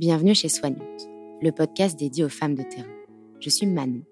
[0.00, 1.08] Bienvenue chez Soignante,
[1.40, 2.90] le podcast dédié aux femmes de terrain.
[3.38, 4.02] Je suis Manon,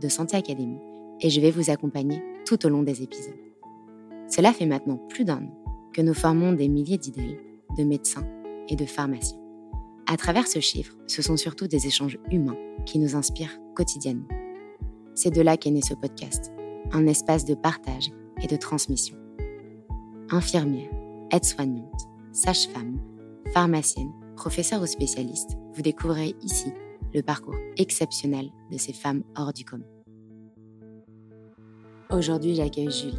[0.00, 0.80] de Santé Académie,
[1.20, 3.38] et je vais vous accompagner tout au long des épisodes.
[4.28, 7.38] Cela fait maintenant plus d'un an que nous formons des milliers d'idées,
[7.78, 8.26] de médecins
[8.68, 9.38] et de pharmaciens.
[10.08, 14.26] À travers ce chiffre, ce sont surtout des échanges humains qui nous inspirent quotidiennement.
[15.14, 16.52] C'est de là qu'est né ce podcast,
[16.90, 18.10] un espace de partage
[18.42, 19.16] et de transmission.
[20.30, 20.90] Infirmières,
[21.30, 22.98] aides-soignantes, sages-femmes,
[23.54, 26.72] pharmaciennes, professeurs ou spécialistes, vous découvrirez ici
[27.12, 29.84] le parcours exceptionnel de ces femmes hors du commun.
[32.10, 33.18] Aujourd'hui, j'accueille Julie.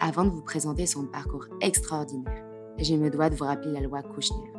[0.00, 2.42] Avant de vous présenter son parcours extraordinaire,
[2.78, 4.50] je me dois de vous rappeler la loi Kouchner.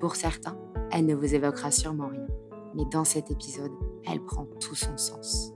[0.00, 0.58] Pour certains,
[0.90, 2.26] elle ne vous évoquera sûrement rien,
[2.74, 3.72] mais dans cet épisode,
[4.10, 5.52] elle prend tout son sens.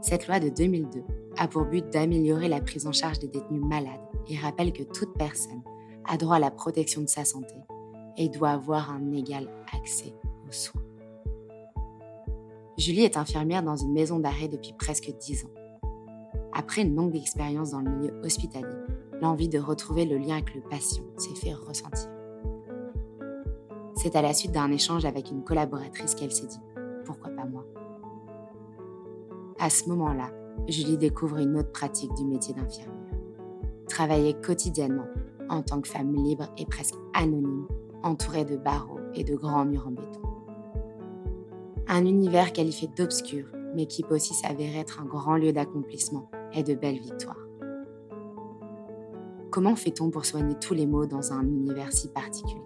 [0.00, 1.02] Cette loi de 2002
[1.36, 5.12] a pour but d'améliorer la prise en charge des détenus malades et rappelle que toute
[5.18, 5.62] personne
[6.06, 7.54] a droit à la protection de sa santé
[8.16, 10.14] et doit avoir un égal accès
[10.48, 10.82] aux soins.
[12.76, 15.50] Julie est infirmière dans une maison d'arrêt depuis presque 10 ans.
[16.52, 18.66] Après une longue expérience dans le milieu hospitalier,
[19.20, 22.08] l'envie de retrouver le lien avec le patient s'est fait ressentir.
[23.96, 26.60] C'est à la suite d'un échange avec une collaboratrice qu'elle s'est dit
[27.04, 27.66] Pourquoi pas moi?
[29.58, 30.30] À ce moment-là,
[30.68, 32.96] Julie découvre une autre pratique du métier d'infirmière.
[33.88, 35.06] Travailler quotidiennement
[35.50, 37.66] en tant que femme libre et presque anonyme,
[38.02, 40.20] entourée de barreaux et de grands murs en béton.
[41.88, 46.62] Un univers qualifié d'obscur, mais qui peut aussi s'avérer être un grand lieu d'accomplissement et
[46.62, 47.46] de belles victoires.
[49.50, 52.62] Comment fait-on pour soigner tous les maux dans un univers si particulier?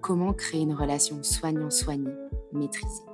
[0.00, 2.12] Comment créer une relation soignant-soigné,
[2.52, 3.04] maîtrisée?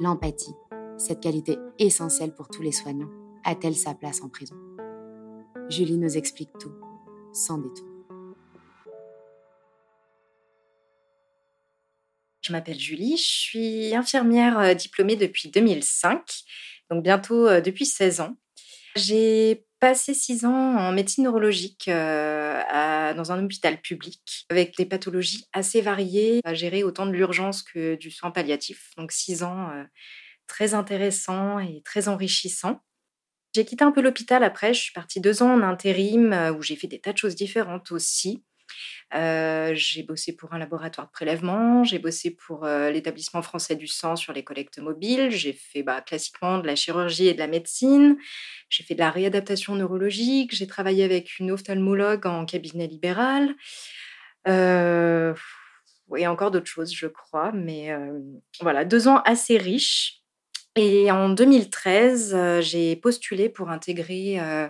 [0.00, 0.54] L'empathie,
[0.96, 3.10] cette qualité essentielle pour tous les soignants,
[3.44, 4.56] a-t-elle sa place en prison?
[5.68, 6.72] Julie nous explique tout
[7.32, 7.88] sans détour.
[12.48, 16.22] Je m'appelle Julie, je suis infirmière euh, diplômée depuis 2005,
[16.90, 18.38] donc bientôt euh, depuis 16 ans.
[18.96, 25.46] J'ai passé 6 ans en médecine neurologique euh, dans un hôpital public avec des pathologies
[25.52, 28.92] assez variées, à gérer autant de l'urgence que du soin palliatif.
[28.96, 29.70] Donc 6 ans
[30.46, 32.80] très intéressants et très enrichissants.
[33.58, 36.62] J'ai quitté un peu l'hôpital après, je suis partie deux ans en intérim euh, où
[36.62, 38.44] j'ai fait des tas de choses différentes aussi.
[39.16, 43.88] Euh, j'ai bossé pour un laboratoire de prélèvement, j'ai bossé pour euh, l'établissement français du
[43.88, 47.48] sang sur les collectes mobiles, j'ai fait bah, classiquement de la chirurgie et de la
[47.48, 48.16] médecine,
[48.70, 53.56] j'ai fait de la réadaptation neurologique, j'ai travaillé avec une ophtalmologue en cabinet libéral,
[54.46, 57.90] et encore d'autres choses, je crois, mais
[58.60, 60.17] voilà, deux ans assez riches
[60.78, 64.68] et en 2013, euh, j'ai postulé pour intégrer euh,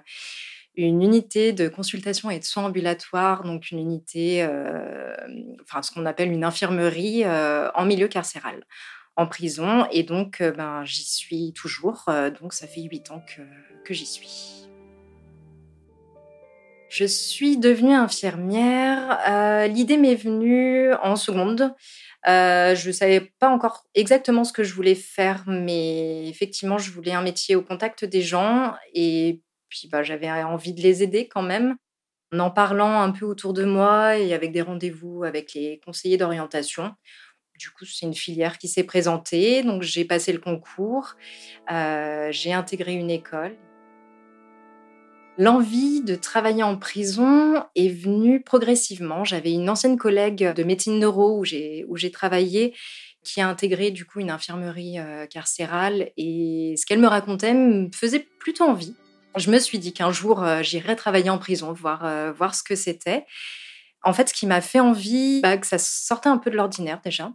[0.75, 5.15] une unité de consultation et de soins ambulatoires, donc une unité, euh,
[5.63, 8.65] enfin ce qu'on appelle une infirmerie en milieu carcéral,
[9.17, 9.87] en prison.
[9.93, 12.05] Et donc, ben, j'y suis toujours.
[12.41, 13.43] donc, ça fait huit ans que,
[13.85, 14.67] que j'y suis.
[16.89, 19.67] Je suis devenue infirmière.
[19.69, 21.75] L'idée m'est venue en seconde.
[22.27, 26.91] Euh, je ne savais pas encore exactement ce que je voulais faire, mais effectivement, je
[26.91, 31.29] voulais un métier au contact des gens et puis bah, j'avais envie de les aider
[31.29, 31.77] quand même.
[32.33, 36.19] En en parlant un peu autour de moi et avec des rendez-vous avec les conseillers
[36.19, 36.95] d'orientation.
[37.59, 41.15] Du coup, c'est une filière qui s'est présentée, donc j'ai passé le concours,
[41.73, 43.57] euh, j'ai intégré une école
[45.41, 49.23] L'envie de travailler en prison est venue progressivement.
[49.23, 52.75] J'avais une ancienne collègue de médecine neuro où j'ai, où j'ai travaillé
[53.23, 57.89] qui a intégré du coup une infirmerie euh, carcérale et ce qu'elle me racontait me
[57.95, 58.97] faisait plutôt envie.
[59.37, 62.65] Je me suis dit qu'un jour euh, j'irais travailler en prison, voir, euh, voir ce
[62.65, 63.25] que c'était.
[64.03, 67.01] En fait, ce qui m'a fait envie, bah, que ça sortait un peu de l'ordinaire
[67.05, 67.33] déjà,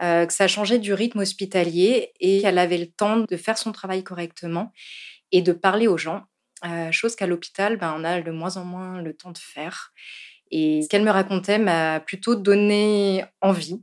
[0.00, 4.04] que ça changeait du rythme hospitalier et qu'elle avait le temps de faire son travail
[4.04, 4.72] correctement
[5.32, 6.22] et de parler aux gens
[6.64, 9.92] euh, chose qu'à l'hôpital, ben, on a de moins en moins le temps de faire.
[10.50, 13.82] Et ce qu'elle me racontait m'a plutôt donné envie.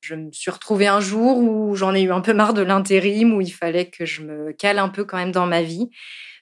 [0.00, 3.34] Je me suis retrouvée un jour où j'en ai eu un peu marre de l'intérim,
[3.34, 5.90] où il fallait que je me cale un peu quand même dans ma vie.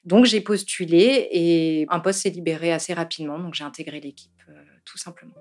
[0.04, 4.52] Donc j'ai postulé et un poste s'est libéré assez rapidement, donc j'ai intégré l'équipe euh,
[4.84, 5.34] tout simplement.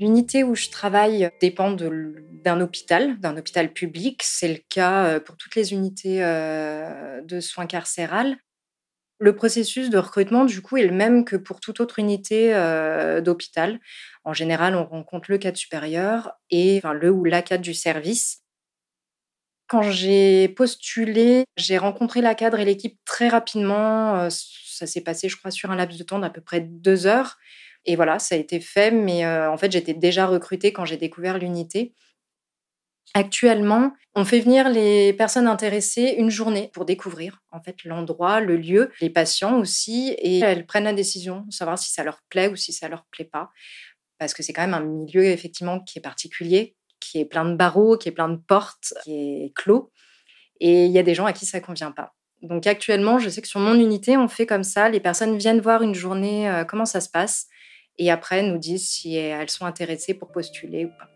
[0.00, 4.22] L'unité où je travaille dépend d'un hôpital, d'un hôpital public.
[4.24, 8.36] C'est le cas euh, pour toutes les unités euh, de soins carcérales.
[9.20, 13.20] Le processus de recrutement, du coup, est le même que pour toute autre unité euh,
[13.20, 13.78] d'hôpital.
[14.24, 18.42] En général, on rencontre le cadre supérieur et le ou la cadre du service.
[19.68, 24.28] Quand j'ai postulé, j'ai rencontré la cadre et l'équipe très rapidement.
[24.28, 27.38] Ça s'est passé, je crois, sur un laps de temps d'à peu près deux heures
[27.86, 31.38] Et voilà, ça a été fait, mais en fait, j'étais déjà recrutée quand j'ai découvert
[31.38, 31.94] l'unité.
[33.16, 38.56] Actuellement, on fait venir les personnes intéressées une journée pour découvrir en fait l'endroit, le
[38.56, 42.56] lieu, les patients aussi, et elles prennent la décision savoir si ça leur plaît ou
[42.56, 43.50] si ça leur plaît pas,
[44.18, 47.54] parce que c'est quand même un milieu effectivement qui est particulier, qui est plein de
[47.54, 49.12] barreaux, qui est plein de portes, qui
[49.44, 49.92] est clos,
[50.58, 52.14] et il y a des gens à qui ça convient pas.
[52.42, 55.60] Donc actuellement, je sais que sur mon unité, on fait comme ça, les personnes viennent
[55.60, 57.46] voir une journée euh, comment ça se passe,
[57.98, 61.08] et après nous disent si elles sont intéressées pour postuler ou pas.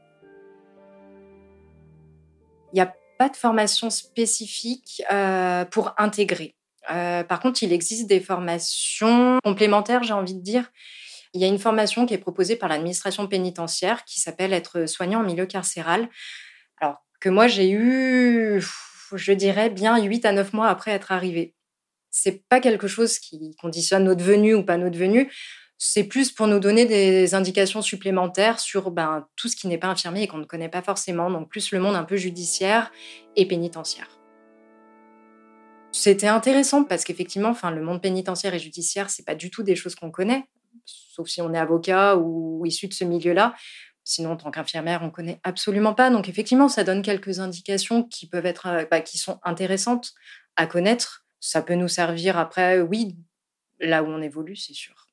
[2.73, 6.55] Il n'y a pas de formation spécifique euh, pour intégrer.
[6.91, 10.71] Euh, par contre, il existe des formations complémentaires, j'ai envie de dire.
[11.35, 15.21] Il y a une formation qui est proposée par l'administration pénitentiaire qui s'appelle être soignant
[15.21, 16.09] en milieu carcéral.
[16.81, 18.63] Alors que moi j'ai eu,
[19.15, 21.55] je dirais bien 8 à 9 mois après être arrivée.
[22.11, 25.31] C'est pas quelque chose qui conditionne notre venue ou pas notre venue
[25.79, 29.87] c'est plus pour nous donner des indications supplémentaires sur ben, tout ce qui n'est pas
[29.87, 32.91] infirmier et qu'on ne connaît pas forcément, donc plus le monde un peu judiciaire
[33.37, 34.09] et pénitentiaire.
[35.93, 39.95] C'était intéressant parce qu'effectivement, le monde pénitentiaire et judiciaire, c'est pas du tout des choses
[39.95, 40.45] qu'on connaît,
[40.85, 43.55] sauf si on est avocat ou issu de ce milieu-là.
[44.03, 46.11] Sinon, en tant qu'infirmière, on connaît absolument pas.
[46.11, 50.13] Donc, effectivement, ça donne quelques indications qui peuvent être, euh, bah, qui sont intéressantes
[50.57, 51.27] à connaître.
[51.41, 53.17] Ça peut nous servir après, oui,
[53.81, 55.07] là où on évolue, c'est sûr.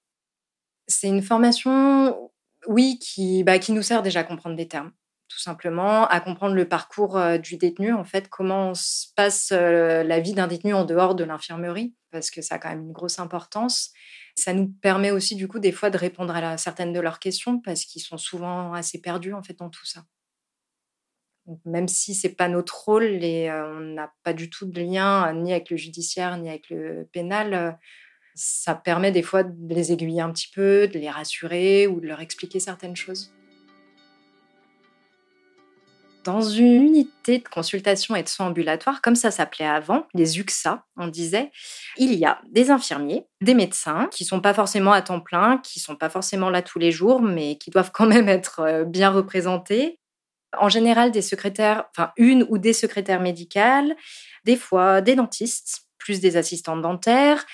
[0.87, 2.31] C'est une formation,
[2.67, 4.91] oui, qui, bah, qui nous sert déjà à comprendre des termes,
[5.27, 10.03] tout simplement, à comprendre le parcours euh, du détenu, en fait, comment se passe euh,
[10.03, 12.91] la vie d'un détenu en dehors de l'infirmerie, parce que ça a quand même une
[12.91, 13.91] grosse importance.
[14.35, 17.59] Ça nous permet aussi, du coup, des fois de répondre à certaines de leurs questions,
[17.59, 20.05] parce qu'ils sont souvent assez perdus, en fait, dans tout ça.
[21.65, 25.31] même si c'est pas notre rôle et euh, on n'a pas du tout de lien
[25.33, 27.77] ni avec le judiciaire ni avec le pénal,
[28.35, 32.07] ça permet des fois de les aiguiller un petit peu, de les rassurer ou de
[32.07, 33.31] leur expliquer certaines choses.
[36.25, 40.83] Dans une unité de consultation et de soins ambulatoires, comme ça s'appelait avant, les UXA,
[40.97, 41.51] on disait,
[41.97, 45.79] il y a des infirmiers, des médecins qui sont pas forcément à temps plein, qui
[45.79, 49.11] sont pas forcément là tous les jours, mais qui doivent quand même être euh, bien
[49.11, 49.99] représentés.
[50.57, 53.95] En général, des secrétaires, enfin une ou des secrétaires médicales,
[54.45, 57.45] des fois des dentistes, plus des assistantes dentaires.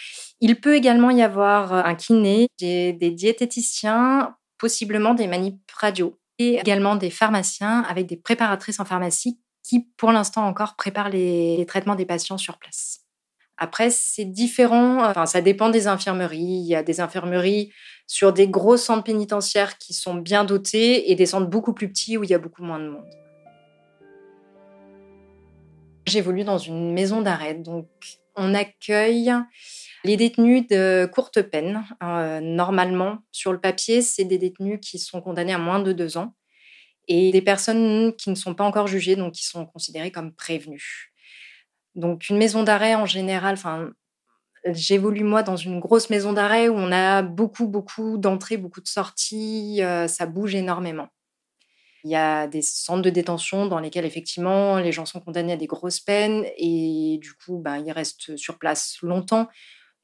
[0.44, 6.56] Il peut également y avoir euh, un kiné, des, diététiciens, possiblement des manip radio et
[6.56, 11.94] également des pharmaciens avec des préparatrices en pharmacie qui, pour l'instant encore, préparent les, traitements
[11.94, 13.02] des patients sur place.
[13.58, 16.40] Après, c'est différent, enfin, ça dépend des infirmeries.
[16.40, 17.72] Il y a des infirmeries
[18.08, 22.18] sur des gros centres pénitentiaires qui sont bien dotés et des centres beaucoup plus petits
[22.18, 23.06] où il y a beaucoup moins de monde.
[26.08, 27.88] J'évolue dans une maison d'arrêt, donc
[28.36, 29.32] on accueille
[30.04, 35.22] les détenus de courte peine, euh, normalement, sur le papier, c'est des détenus qui sont
[35.22, 36.34] condamnés à moins de deux ans
[37.08, 41.14] et des personnes qui ne sont pas encore jugées, donc qui sont considérées comme prévenues.
[41.96, 43.92] Donc une maison d'arrêt en général, enfin,
[44.66, 48.88] j'évolue moi dans une grosse maison d'arrêt où on a beaucoup, beaucoup d'entrées, beaucoup de
[48.88, 51.10] sorties, euh, ça bouge énormément.
[52.04, 55.58] Il y a des centres de détention dans lesquels effectivement les gens sont condamnés à
[55.58, 59.48] des grosses peines et du coup ben, ils restent sur place longtemps.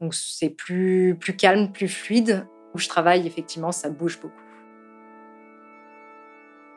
[0.02, 2.48] Donc c'est plus, calme, plus fluide.
[2.74, 4.42] Où je travaille, effectivement, ça bouge beaucoup.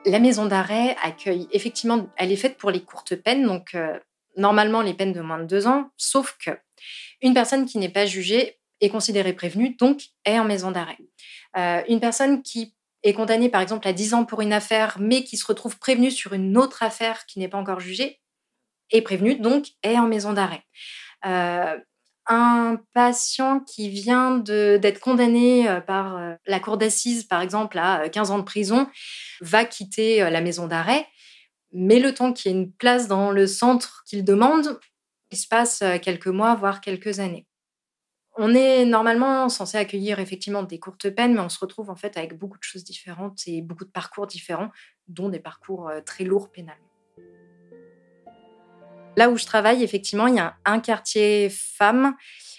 [0.06, 3.98] La maison d'arrêt accueille, effectivement, elle est faite pour les courtes peines, donc euh,
[4.36, 6.52] normalement les peines de moins de deux ans, sauf que
[7.20, 10.96] une personne qui n'est pas jugée est considérée prévenue, donc est en maison d'arrêt.
[11.56, 15.24] Euh, une personne qui est condamnée, par exemple, à 10 ans pour une affaire, mais
[15.24, 18.20] qui se retrouve prévenue sur une autre affaire qui n'est pas encore jugée,
[18.90, 20.62] est prévenue, donc est en maison d'arrêt.
[21.26, 21.78] Euh,
[22.30, 28.08] un patient qui vient d'être condamné euh, par euh, la cour d'assises, par exemple, à
[28.08, 28.88] 15 euh, ans de prison,
[29.40, 31.06] va quitter la maison d'arrêt,
[31.72, 34.78] mais le temps qu'il y ait une place dans le centre qu'il demande,
[35.32, 37.46] il se passe quelques mois, voire quelques années.
[38.36, 42.16] On est normalement censé accueillir effectivement des courtes peines, mais on se retrouve en fait
[42.16, 44.70] avec beaucoup de choses différentes et beaucoup de parcours différents,
[45.08, 46.89] dont des parcours très lourds pénalement.
[49.16, 52.14] Là où je travaille, effectivement, il y a un quartier femmes.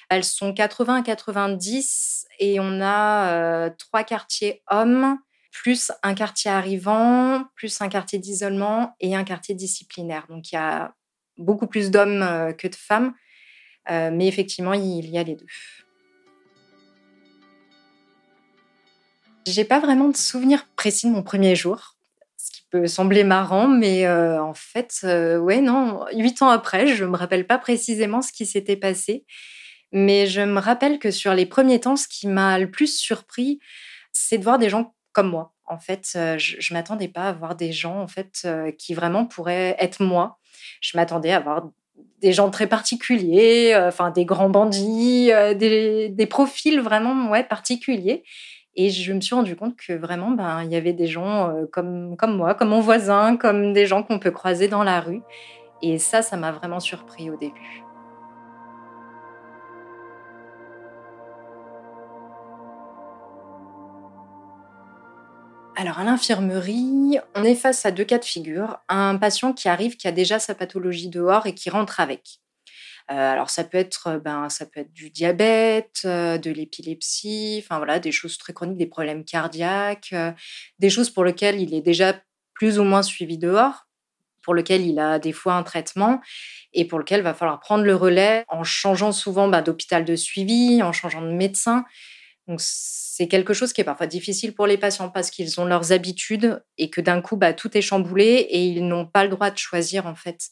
[0.09, 5.17] Elles sont 80 à 90 et on a euh, trois quartiers hommes,
[5.51, 10.25] plus un quartier arrivant, plus un quartier d'isolement et un quartier disciplinaire.
[10.27, 10.93] Donc il y a
[11.37, 13.13] beaucoup plus d'hommes euh, que de femmes,
[13.89, 15.47] euh, mais effectivement, il y a les deux.
[19.47, 21.95] J'ai pas vraiment de souvenir précis de mon premier jour
[22.71, 27.17] peut sembler marrant, mais euh, en fait, euh, ouais, non, huit ans après, je me
[27.17, 29.25] rappelle pas précisément ce qui s'était passé,
[29.91, 33.59] mais je me rappelle que sur les premiers temps, ce qui m'a le plus surpris,
[34.13, 35.53] c'est de voir des gens comme moi.
[35.65, 38.47] En fait, je, je m'attendais pas à voir des gens en fait
[38.77, 40.37] qui vraiment pourraient être moi.
[40.81, 41.69] Je m'attendais à voir
[42.19, 48.23] des gens très particuliers, enfin des grands bandits, des, des, profils vraiment ouais particuliers.
[48.75, 52.15] Et je me suis rendu compte que vraiment, ben, il y avait des gens comme,
[52.17, 55.21] comme moi, comme mon voisin, comme des gens qu'on peut croiser dans la rue.
[55.81, 57.83] Et ça, ça m'a vraiment surpris au début.
[65.75, 68.77] Alors à l'infirmerie, on est face à deux cas de figure.
[68.87, 72.40] Un patient qui arrive, qui a déjà sa pathologie dehors et qui rentre avec.
[73.11, 77.77] Euh, alors ça peut être, ben, ça peut être du diabète, euh, de l'épilepsie, enfin
[77.77, 80.31] voilà, des choses très chroniques, des problèmes cardiaques, euh,
[80.79, 82.15] des choses pour lesquelles il est déjà
[82.53, 83.87] plus ou moins suivi dehors,
[84.43, 86.21] pour lesquelles il a des fois un traitement
[86.73, 90.15] et pour lequel il va falloir prendre le relais en changeant souvent ben, d'hôpital de
[90.15, 91.83] suivi, en changeant de médecin.
[92.47, 95.91] Donc c'est quelque chose qui est parfois difficile pour les patients parce qu'ils ont leurs
[95.91, 99.51] habitudes et que d'un coup bah, tout est chamboulé et ils n'ont pas le droit
[99.51, 100.49] de choisir en fait.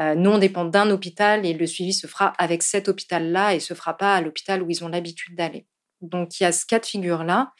[0.00, 3.60] Euh, nous on dépend d'un hôpital et le suivi se fera avec cet hôpital-là et
[3.60, 5.66] se fera pas à l'hôpital où ils ont l'habitude d'aller.
[6.00, 7.52] Donc il y a ce cas de figure là.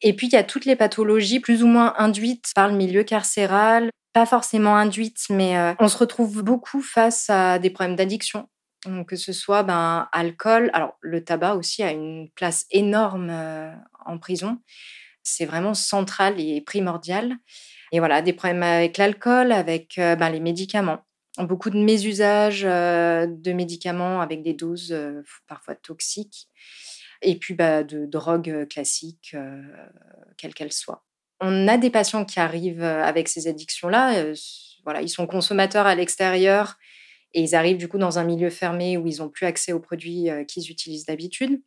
[0.00, 3.02] Et puis il y a toutes les pathologies plus ou moins induites par le milieu
[3.02, 8.48] carcéral, pas forcément induites, mais euh, on se retrouve beaucoup face à des problèmes d'addiction
[9.06, 10.70] que ce soit ben, alcool.
[10.72, 13.72] Alors, le tabac aussi a une place énorme euh,
[14.04, 14.58] en prison.
[15.22, 17.36] C'est vraiment central et primordial.
[17.92, 21.00] Et voilà, des problèmes avec l'alcool, avec euh, ben, les médicaments.
[21.38, 24.96] Beaucoup de mésusage euh, de médicaments avec des doses
[25.46, 26.48] parfois toxiques.
[27.22, 29.34] Et puis bah, de drogues classiques,
[30.36, 31.04] quelles qu'elles soient.
[31.40, 34.24] On a des patients qui arrivent avec ces addictions-là.
[34.84, 36.76] voilà, ils sont consommateurs à l'extérieur
[37.34, 39.80] et ils arrivent du coup dans un milieu fermé où ils n'ont plus accès aux
[39.80, 41.62] produits euh, qu'ils utilisent d'habitude.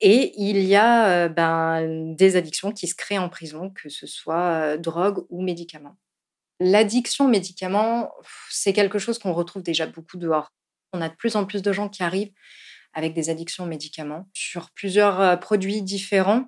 [0.00, 4.06] Et il y a euh, ben, des addictions qui se créent en prison, que ce
[4.06, 5.96] soit euh, drogue ou médicaments.
[6.60, 8.10] L'addiction aux médicaments,
[8.50, 10.52] c'est quelque chose qu'on retrouve déjà beaucoup dehors.
[10.92, 12.32] On a de plus en plus de gens qui arrivent
[12.92, 16.46] avec des addictions aux médicaments sur plusieurs produits différents.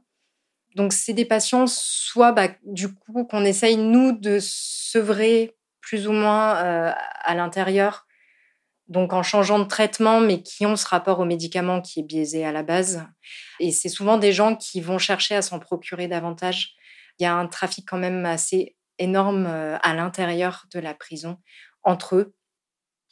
[0.74, 6.12] Donc, c'est des patients, soit bah, du coup, qu'on essaye, nous, de sevrer plus ou
[6.12, 8.06] moins euh, à l'intérieur,
[8.88, 12.46] donc en changeant de traitement, mais qui ont ce rapport aux médicaments qui est biaisé
[12.46, 13.04] à la base.
[13.60, 16.74] Et c'est souvent des gens qui vont chercher à s'en procurer davantage.
[17.18, 21.38] Il y a un trafic quand même assez énorme euh, à l'intérieur de la prison
[21.82, 22.34] entre eux.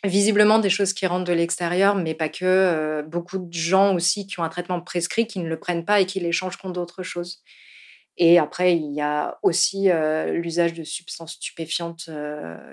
[0.02, 2.44] Visiblement des choses qui rentrent de l'extérieur, mais pas que.
[2.44, 6.00] Euh, beaucoup de gens aussi qui ont un traitement prescrit, qui ne le prennent pas
[6.00, 7.42] et qui l'échangent contre d'autres choses.
[8.22, 9.88] Et après, il y a aussi
[10.28, 12.10] l'usage de substances stupéfiantes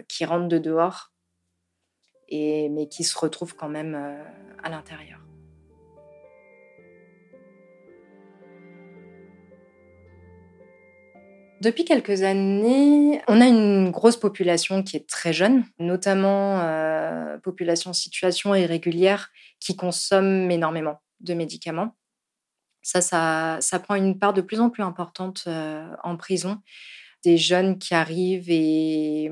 [0.10, 1.14] qui rentrent de dehors,
[2.28, 3.96] et, mais qui se retrouvent quand même
[4.62, 5.22] à l'intérieur.
[11.62, 16.62] Depuis quelques années, on a une grosse population qui est très jeune, notamment
[17.42, 19.30] population situation irrégulière
[19.62, 21.97] qui consomme énormément de médicaments.
[22.88, 25.46] Ça, ça, prend une part de plus en plus importante
[26.04, 26.62] en prison.
[27.26, 29.30] Des jeunes qui arrivent et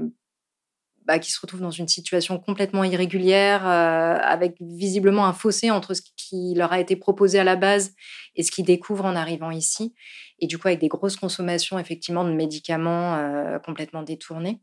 [1.05, 6.01] bah, qui se retrouvent dans une situation complètement irrégulière, avec visiblement un fossé entre ce
[6.17, 7.93] qui leur a été proposé à la base
[8.35, 9.93] et ce qu'ils découvrent en arrivant ici.
[10.39, 14.59] Et du coup, avec des grosses consommations, effectivement, de médicaments complètement détournés.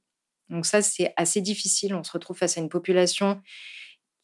[0.51, 1.95] Donc ça, c'est assez difficile.
[1.95, 3.41] On se retrouve face à une population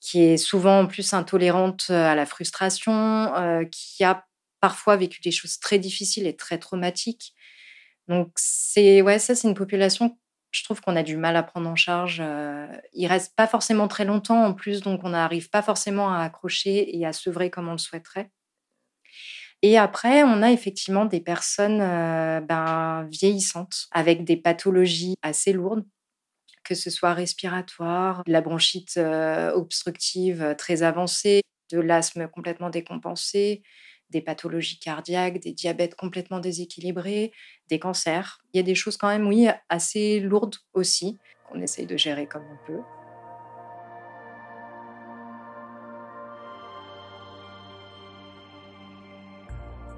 [0.00, 3.32] qui est souvent en plus intolérante à la frustration,
[3.70, 4.27] qui a
[4.60, 7.34] parfois vécu des choses très difficiles et très traumatiques.
[8.08, 10.16] Donc, c'est ouais, ça, c'est une population,
[10.50, 12.20] je trouve qu'on a du mal à prendre en charge.
[12.20, 16.20] Euh, ils restent pas forcément très longtemps en plus, donc on n'arrive pas forcément à
[16.20, 18.30] accrocher et à sevrer comme on le souhaiterait.
[19.62, 25.84] Et après, on a effectivement des personnes euh, ben, vieillissantes avec des pathologies assez lourdes,
[26.64, 33.62] que ce soit respiratoire, de la bronchite euh, obstructive très avancée, de l'asthme complètement décompensé,
[34.10, 37.32] des pathologies cardiaques, des diabètes complètement déséquilibrés,
[37.68, 38.40] des cancers.
[38.52, 42.26] Il y a des choses quand même, oui, assez lourdes aussi, qu'on essaye de gérer
[42.26, 42.80] comme on peut.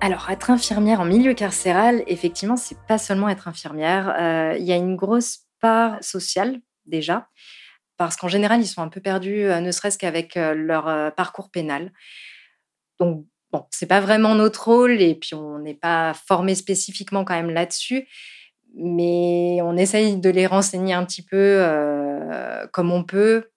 [0.02, 4.08] Alors, être infirmière en milieu carcéral, effectivement, c'est pas seulement être infirmière.
[4.18, 7.28] Euh, il y a une grosse part sociale déjà,
[7.98, 11.50] parce qu'en général, ils sont un peu perdus, euh, ne serait-ce qu'avec euh, leur parcours
[11.50, 11.92] pénal.
[12.98, 17.34] Donc, bon, c'est pas vraiment notre rôle et puis on n'est pas formé spécifiquement quand
[17.34, 18.06] même là-dessus,
[18.74, 23.50] mais on essaye de les renseigner un petit peu euh, comme on peut,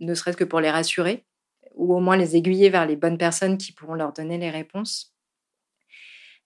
[0.00, 1.26] ne serait-ce que pour les rassurer
[1.74, 5.12] ou au moins les aiguiller vers les bonnes personnes qui pourront leur donner les réponses.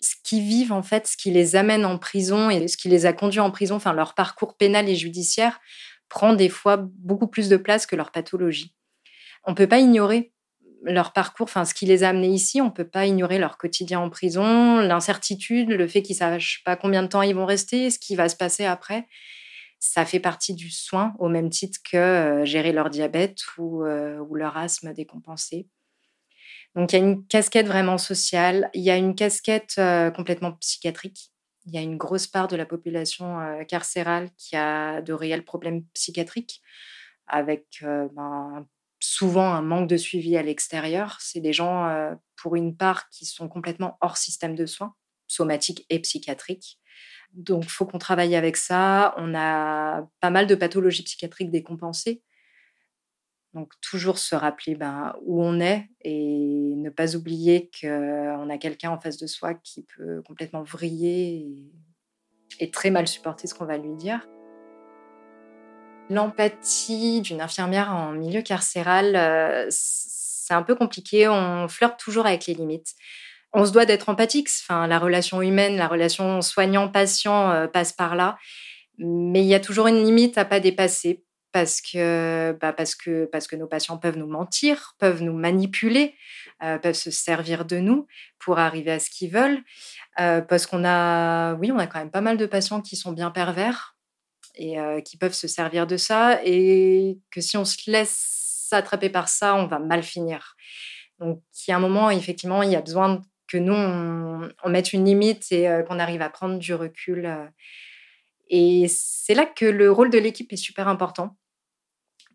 [0.00, 3.04] ce qu'ils vivent en fait, ce qui les amène en prison et ce qui les
[3.04, 5.60] a conduits en prison, enfin leur parcours pénal et judiciaire,
[6.08, 8.74] prend des fois beaucoup plus de place que leur pathologie.
[9.44, 10.32] On ne peut pas ignorer
[10.82, 13.58] leur parcours, enfin ce qui les a amenés ici, on ne peut pas ignorer leur
[13.58, 17.46] quotidien en prison, l'incertitude, le fait qu'ils ne savent pas combien de temps ils vont
[17.46, 19.06] rester, ce qui va se passer après.
[19.80, 24.18] Ça fait partie du soin au même titre que euh, gérer leur diabète ou, euh,
[24.18, 25.68] ou leur asthme décompensé.
[26.74, 30.52] Donc il y a une casquette vraiment sociale, il y a une casquette euh, complètement
[30.52, 31.30] psychiatrique.
[31.66, 35.84] Il y a une grosse part de la population carcérale qui a de réels problèmes
[35.92, 36.62] psychiatriques,
[37.26, 38.66] avec ben,
[39.00, 41.18] souvent un manque de suivi à l'extérieur.
[41.20, 41.88] C'est des gens,
[42.36, 44.94] pour une part, qui sont complètement hors système de soins,
[45.26, 46.78] somatiques et psychiatriques.
[47.32, 49.14] Donc, faut qu'on travaille avec ça.
[49.18, 52.22] On a pas mal de pathologies psychiatriques décompensées.
[53.54, 58.90] Donc toujours se rappeler ben, où on est et ne pas oublier qu'on a quelqu'un
[58.90, 61.72] en face de soi qui peut complètement vriller
[62.60, 64.26] et, très mal supporter ce qu'on va lui dire.
[66.10, 71.28] L'empathie d'une infirmière en milieu carcéral, euh, c'est un peu compliqué.
[71.28, 72.94] On flirte toujours avec les limites.
[73.52, 74.48] On se doit d'être empathique.
[74.62, 78.38] Enfin, la relation humaine, la relation soignant-patient euh, passe par là.
[78.98, 83.56] Mais il y a toujours une limite à pas dépasser parce que, bah parce que,
[83.56, 86.14] nos patients peuvent nous mentir, peuvent nous manipuler,
[86.62, 88.06] euh, peuvent se servir de nous
[88.38, 89.62] pour arriver à ce qu'ils veulent.
[90.16, 93.30] Parce qu'on a, oui, on a quand même pas mal de patients qui sont bien
[93.30, 93.97] pervers
[94.58, 99.08] et euh, qui peuvent se servir de ça et que si on se laisse attraper
[99.08, 100.56] par ça, on va mal finir.
[101.18, 104.92] Donc, il y a un moment, effectivement, il y a besoin que nous, on, mette
[104.92, 107.50] une limite et qu'on arrive à prendre du recul
[108.50, 111.36] et c'est là que le rôle de l'équipe est super important.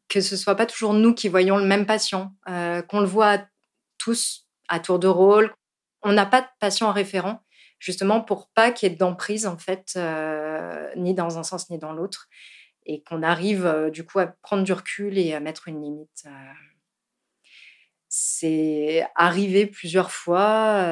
[0.08, 3.44] Que ce soit pas toujours nous qui voyons le même patient, euh, qu'on le voit
[3.98, 5.54] tous à tour de rôle.
[6.04, 7.43] On n'a pas de patient référent,
[7.84, 11.78] justement pour pas qu'il y ait d'emprise en fait, euh, ni dans un sens ni
[11.78, 12.30] dans l'autre,
[12.86, 16.26] et qu'on arrive euh, du coup à prendre du recul et à mettre une limite.
[18.08, 20.86] c'est arrivé plusieurs fois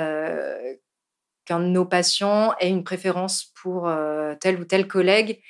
[1.45, 5.41] qu'un de nos patients ait une préférence pour euh, tel ou tel collègue.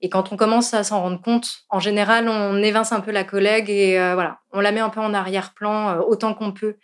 [0.00, 3.24] Et quand on commence à s'en rendre compte, en général, on évince un peu la
[3.24, 6.76] collègue et euh, voilà, on la met un peu en arrière-plan euh, autant qu'on peut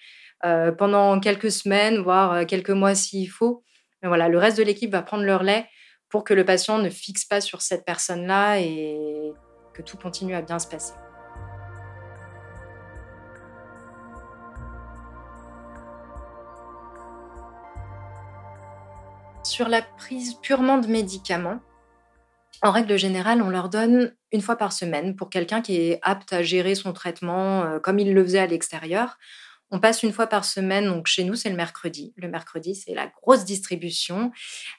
[0.79, 3.63] pendant quelques semaines, voire quelques mois s'il faut.
[4.03, 5.67] Mais voilà, le reste de l'équipe va prendre leur lait
[6.09, 9.33] pour que le patient ne fixe pas sur cette personne-là et
[9.75, 10.95] que tout continue à bien se passer.
[19.43, 21.61] Sur la prise purement de médicaments,
[22.63, 26.33] en règle générale, on leur donne une fois par semaine pour quelqu'un qui est apte
[26.33, 29.19] à gérer son traitement euh, comme il le faisait à l'extérieur.
[29.71, 32.13] On passe une fois par semaine, donc chez nous, c'est le mercredi.
[32.17, 34.33] Le mercredi, c'est la grosse distribution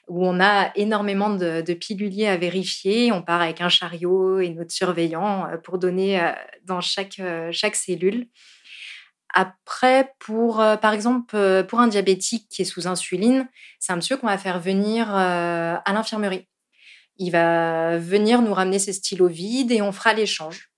[0.06, 3.10] où on a énormément de, piluliers à vérifier.
[3.10, 6.30] On part avec un chariot et notre surveillant euh, pour donner euh,
[6.64, 7.20] dans chaque,
[7.52, 8.28] chaque cellule.
[9.32, 13.96] Après, pour, euh, par exemple, euh, pour un diabétique qui est sous insuline, c'est un
[13.96, 16.48] monsieur qu'on va faire venir euh, à l'infirmerie.
[17.16, 20.70] Il va venir nous ramener ses stylos vides et on fera l'échange.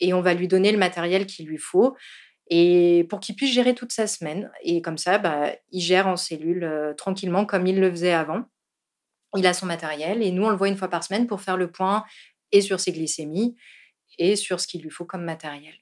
[0.00, 1.96] Et on va lui donner le matériel qu'il lui faut
[2.48, 4.50] et pour qu'il puisse gérer toute sa semaine.
[4.62, 8.44] Et comme ça, bah, il gère en cellule tranquillement comme il le faisait avant.
[9.36, 11.56] Il a son matériel et nous, on le voit une fois par semaine pour faire
[11.56, 12.04] le point
[12.52, 13.56] et sur ses glycémies
[14.18, 15.74] et sur ce qu'il lui faut comme matériel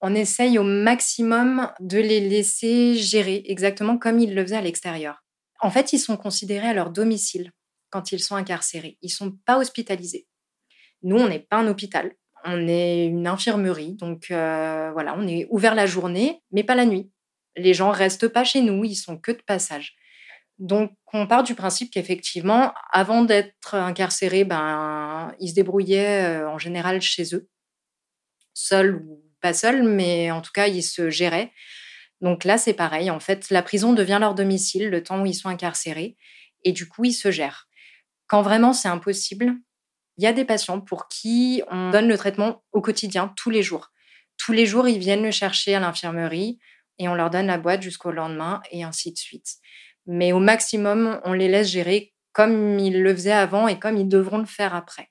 [0.00, 5.24] on essaye au maximum de les laisser gérer exactement comme ils le faisaient à l'extérieur.
[5.60, 7.52] En fait, ils sont considérés à leur domicile
[7.90, 8.96] quand ils sont incarcérés.
[9.02, 10.26] Ils sont pas hospitalisés.
[11.02, 12.12] Nous, on n'est pas un hôpital.
[12.44, 13.94] On est une infirmerie.
[13.94, 17.10] Donc euh, voilà, on est ouvert la journée, mais pas la nuit.
[17.56, 19.96] Les gens restent pas chez nous, ils sont que de passage.
[20.60, 26.58] Donc, on part du principe qu'effectivement, avant d'être incarcérés, ben, ils se débrouillaient euh, en
[26.58, 27.48] général chez eux,
[28.52, 31.50] seuls ou pas seuls, mais en tout cas, ils se géraient.
[32.20, 33.10] Donc là, c'est pareil.
[33.10, 36.18] En fait, la prison devient leur domicile le temps où ils sont incarcérés.
[36.64, 37.66] Et du coup, ils se gèrent.
[38.26, 39.54] Quand vraiment c'est impossible,
[40.20, 43.62] il y a des patients pour qui on donne le traitement au quotidien, tous les
[43.62, 43.90] jours.
[44.36, 46.58] Tous les jours, ils viennent le chercher à l'infirmerie
[46.98, 49.54] et on leur donne la boîte jusqu'au lendemain et ainsi de suite.
[50.04, 54.08] Mais au maximum, on les laisse gérer comme ils le faisaient avant et comme ils
[54.08, 55.10] devront le faire après.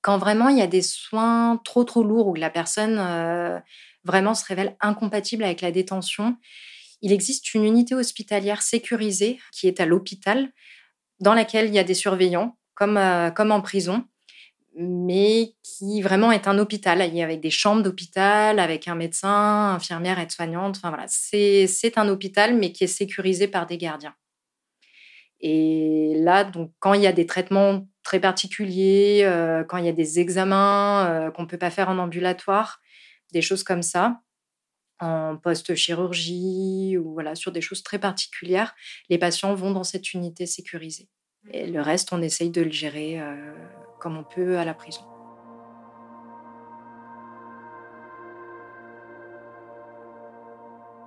[0.00, 3.58] Quand vraiment il y a des soins trop trop lourds ou que la personne euh,
[4.04, 6.36] vraiment se révèle incompatible avec la détention,
[7.02, 10.52] il existe une unité hospitalière sécurisée qui est à l'hôpital,
[11.18, 14.04] dans laquelle il y a des surveillants, comme, euh, comme en prison.
[14.80, 20.76] mais qui vraiment est un hôpital, avec des chambres d'hôpital, avec un médecin, infirmière, aide-soignante.
[20.76, 24.14] Enfin voilà, c'est un hôpital, mais qui est sécurisé par des gardiens.
[25.40, 29.88] Et là, donc, quand il y a des traitements très particuliers, euh, quand il y
[29.88, 32.80] a des examens euh, qu'on ne peut pas faire en ambulatoire,
[33.32, 34.20] des choses comme ça,
[35.00, 38.74] en post-chirurgie ou voilà, sur des choses très particulières,
[39.10, 41.08] les patients vont dans cette unité sécurisée.
[41.50, 43.34] Et le reste, on essaye de le gérer euh,
[44.00, 45.02] comme on peut à la prison.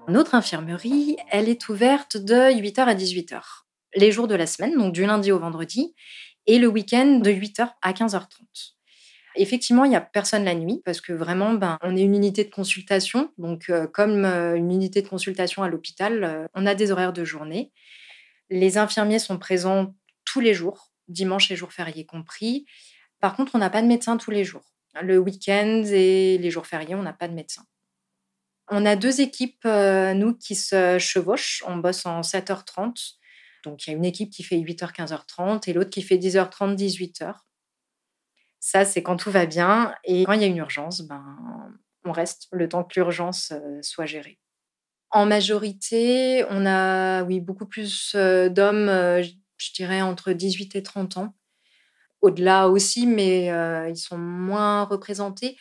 [0.07, 3.41] Notre infirmerie, elle est ouverte de 8h à 18h,
[3.95, 5.93] les jours de la semaine, donc du lundi au vendredi,
[6.47, 8.25] et le week-end de 8h à 15h30.
[9.35, 12.43] Effectivement, il n'y a personne la nuit parce que vraiment, ben, on est une unité
[12.43, 13.31] de consultation.
[13.37, 17.23] Donc, euh, comme euh, une unité de consultation à l'hôpital, on a des horaires de
[17.23, 17.71] journée.
[18.49, 19.93] Les infirmiers sont présents
[20.31, 22.65] tous les jours, dimanche et jours fériés compris.
[23.19, 24.73] Par contre, on n'a pas de médecin tous les jours.
[25.01, 27.63] Le week-end et les jours fériés, on n'a pas de médecin.
[28.69, 31.63] On a deux équipes, nous, qui se chevauchent.
[31.67, 33.17] On bosse en 7h30.
[33.63, 36.75] Donc, il y a une équipe qui fait 8h, 15h30 et l'autre qui fait 10h30,
[36.75, 37.35] 18h.
[38.59, 39.93] Ça, c'est quand tout va bien.
[40.03, 41.23] Et quand il y a une urgence, ben,
[42.05, 44.39] on reste le temps que l'urgence euh, soit gérée.
[45.09, 49.23] En majorité, on a oui, beaucoup plus euh, d'hommes, euh,
[49.61, 51.35] je dirais entre 18 et 30 ans.
[52.21, 53.47] Au-delà aussi, mais
[53.89, 55.57] ils sont moins représentés.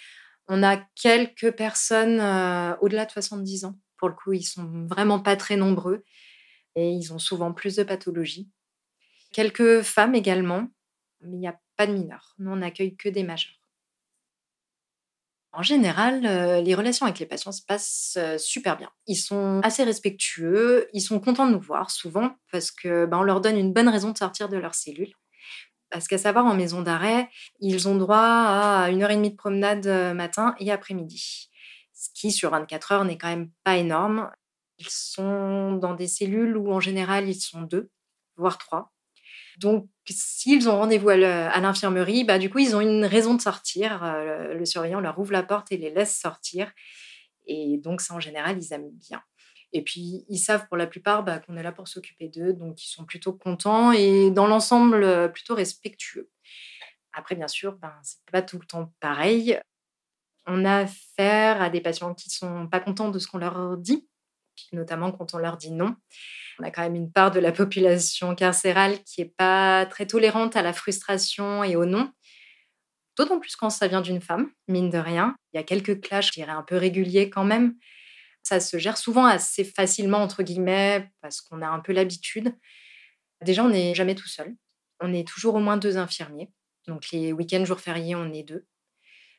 [0.49, 2.21] On a quelques personnes
[2.81, 3.79] au-delà de 70 ans.
[3.97, 6.05] Pour le coup, ils sont vraiment pas très nombreux
[6.75, 8.51] et ils ont souvent plus de pathologies.
[9.33, 10.69] Quelques femmes également,
[11.21, 12.35] mais il n'y a pas de mineurs.
[12.39, 13.60] Nous, on n'accueille que des majeurs.
[15.53, 18.89] En général, euh, les relations avec les patients se passent euh, super bien.
[19.09, 23.23] Ils sont assez respectueux, ils sont contents de nous voir souvent parce que ben, on
[23.23, 25.13] leur donne une bonne raison de sortir de leur cellule.
[25.91, 29.37] Parce qu'à savoir, en maison d'arrêt, ils ont droit à une heure et demie de
[29.37, 31.51] promenade euh, matin et après-midi.
[31.93, 34.31] Ce qui, sur 24 heures, n'est quand même pas énorme.
[34.79, 37.91] Ils sont dans des cellules où, en général, ils sont deux,
[38.37, 38.93] voire trois.
[39.61, 41.17] Donc, s'ils ont rendez-vous à
[41.61, 44.03] l'infirmerie, bah, du coup, ils ont une raison de sortir.
[44.03, 46.73] Euh, le surveillant leur ouvre la porte et les laisse sortir.
[47.47, 49.23] Et donc, ça, en général, ils aiment bien.
[49.73, 52.83] Et puis, ils savent pour la plupart bah, qu'on est là pour s'occuper d'eux, donc
[52.83, 56.29] ils sont plutôt contents et dans l'ensemble, plutôt respectueux.
[57.13, 59.61] Après, bien sûr, ben, c'est pas tout le temps pareil.
[60.47, 64.09] On a affaire à des patients qui sont pas contents de ce qu'on leur dit,
[64.73, 65.97] notamment quand on leur dit non.
[66.59, 70.57] On a quand même une part de la population carcérale qui n'est pas très tolérante
[70.57, 72.13] à la frustration et au non.
[73.17, 75.37] D'autant plus quand ça vient d'une femme, mine de rien.
[75.53, 77.75] Il y a quelques clashs, je dirais, un peu réguliers quand même.
[78.43, 82.55] Ça se gère souvent assez facilement, entre guillemets, parce qu'on a un peu l'habitude.
[83.43, 84.55] Déjà, on n'est jamais tout seul.
[85.01, 86.51] On est toujours au moins deux infirmiers.
[86.87, 88.67] Donc, les week-ends, jours fériés, on est deux.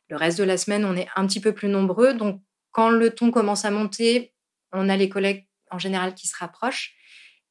[0.10, 2.14] Le reste de la semaine, on est un petit peu plus nombreux.
[2.14, 4.34] Donc, quand le ton commence à monter,
[4.74, 6.96] on a les collègues en général qui se rapprochent.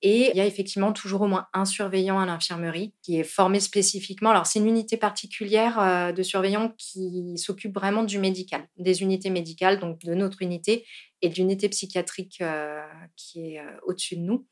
[0.02, 3.60] Et il y a effectivement toujours au moins un surveillant à l'infirmerie qui est formé
[3.60, 4.30] spécifiquement.
[4.30, 9.28] Alors, c'est une unité particulière euh, de surveillants qui s'occupe vraiment du médical, des unités
[9.28, 10.86] médicales, donc de notre unité
[11.20, 12.80] et de l'unité psychiatrique euh,
[13.14, 14.46] qui est euh, au-dessus de nous.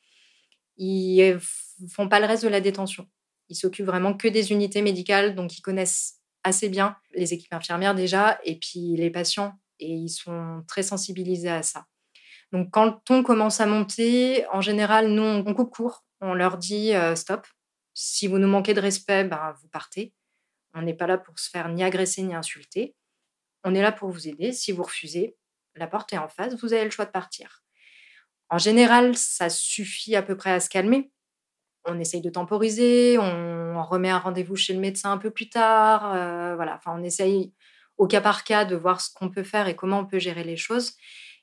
[0.77, 1.39] Ils
[1.91, 3.09] font pas le reste de la détention.
[3.49, 7.95] Ils s'occupent vraiment que des unités médicales, donc ils connaissent assez bien les équipes infirmières
[7.95, 11.87] déjà, et puis les patients, et ils sont très sensibilisés à ça.
[12.53, 16.05] Donc, quand le ton commence à monter, en général, nous, on coupe court.
[16.21, 17.47] On leur dit euh, stop.
[17.95, 20.15] Si vous nous manquez de respect, ben, vous partez.
[20.75, 22.95] On n'est pas là pour se faire ni agresser ni insulter.
[23.65, 24.53] On est là pour vous aider.
[24.53, 25.37] Si vous refusez,
[25.75, 27.63] la porte est en face, vous avez le choix de partir.
[28.51, 31.11] En général, ça suffit à peu près à se calmer.
[31.85, 36.15] On essaye de temporiser, on remet un rendez-vous chez le médecin un peu plus tard.
[36.15, 37.53] Euh, voilà, enfin, on essaye
[37.97, 40.45] au cas par cas de voir ce qu'on peut faire et comment on peut gérer
[40.45, 40.95] les choses.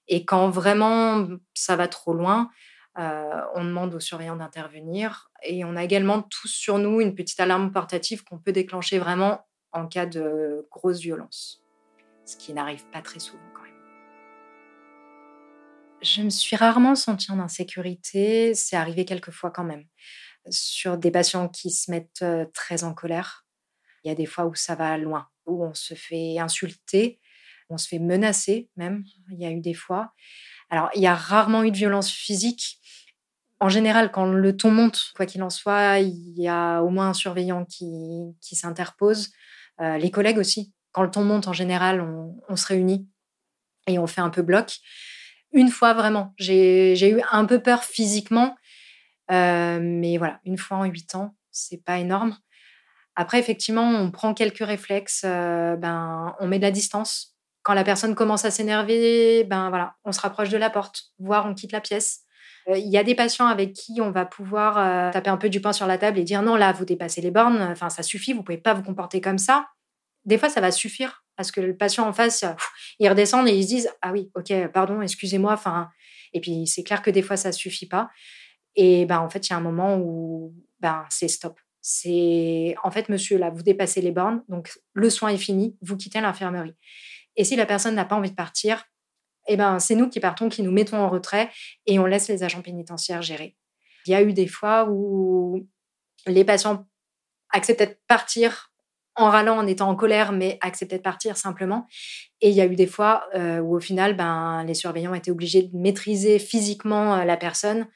[0.07, 2.49] Et quand vraiment ça va trop loin,
[2.97, 5.31] euh, on demande aux surveillants d'intervenir.
[5.43, 9.45] Et on a également tous sur nous une petite alarme portative qu'on peut déclencher vraiment
[9.71, 11.61] en cas de grosse violence,
[12.25, 13.71] ce qui n'arrive pas très souvent quand même.
[16.01, 19.83] Je me suis rarement sentie en insécurité, c'est arrivé quelques fois quand même.
[20.49, 23.45] Sur des patients qui se mettent euh, très en colère,
[24.03, 27.19] il y a des fois où ça va loin, où on se fait insulter,
[27.69, 30.13] on se fait menacer même, il y a eu des fois.
[30.69, 32.79] Alors, il y a rarement eu de violence physique.
[33.59, 37.09] En général, quand le ton monte, quoi qu'il en soit, il y a au moins
[37.09, 37.87] un surveillant qui,
[38.41, 39.31] qui s'interpose.
[39.81, 40.73] Euh, les collègues aussi.
[40.91, 43.07] Quand le ton monte, en général, on, se réunit
[43.87, 44.77] et on fait un peu bloc.
[45.51, 48.55] Une fois, vraiment, j'ai eu un peu peur physiquement.
[49.31, 52.37] Euh, mais voilà, une fois en huit ans, c'est pas énorme.
[53.15, 55.23] Après, effectivement, on prend quelques réflexes.
[55.23, 57.34] ben, on met de la distance.
[57.65, 61.47] Quand la personne commence à s'énerver, ben voilà, on se rapproche de la porte, voire
[61.47, 62.21] on quitte la pièce.
[62.67, 65.73] Il y a des patients avec qui on va pouvoir taper un peu du pain
[65.73, 68.43] sur la table et dire non, là, vous dépassez les bornes, enfin, ça suffit, vous
[68.43, 69.67] pouvez pas vous comporter comme ça.
[70.25, 72.45] Des fois, ça va suffire parce que le patient en face,
[72.99, 75.53] il redescend et ils se disent ah oui, ok, pardon, excusez-moi.
[75.53, 75.89] Enfin,
[76.33, 78.11] et puis c'est clair que des fois, ça suffit pas.
[78.75, 81.59] Et ben en fait, il y a un moment où ben c'est stop.
[81.81, 85.97] C'est en fait, monsieur, là, vous dépassez les bornes, donc le soin est fini, vous
[85.97, 86.75] quittez l'infirmerie.
[87.35, 88.85] Et si la personne n'a pas envie de partir,
[89.47, 91.49] eh ben, c'est nous qui partons, qui nous mettons en retrait
[91.85, 93.55] et on laisse les agents pénitentiaires gérer.
[94.05, 95.67] Il y a eu des fois où
[96.27, 96.85] les patients
[97.51, 98.71] acceptaient de partir
[99.15, 101.87] en râlant, en étant en colère, mais acceptaient de partir simplement.
[102.41, 105.31] Et il y a eu des fois euh, où au final, ben, les surveillants étaient
[105.31, 107.87] obligés de maîtriser physiquement euh, la personne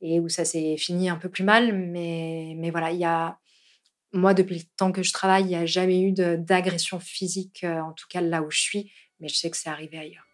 [0.00, 1.72] et où ça s'est fini un peu plus mal.
[1.74, 3.38] Mais, mais voilà, il y a,
[4.12, 7.80] moi, depuis le temps que je travaille, il n'y a jamais eu d'agression physique, euh,
[7.80, 10.26] en tout cas là où je suis, mais je sais que c'est arrivé ailleurs.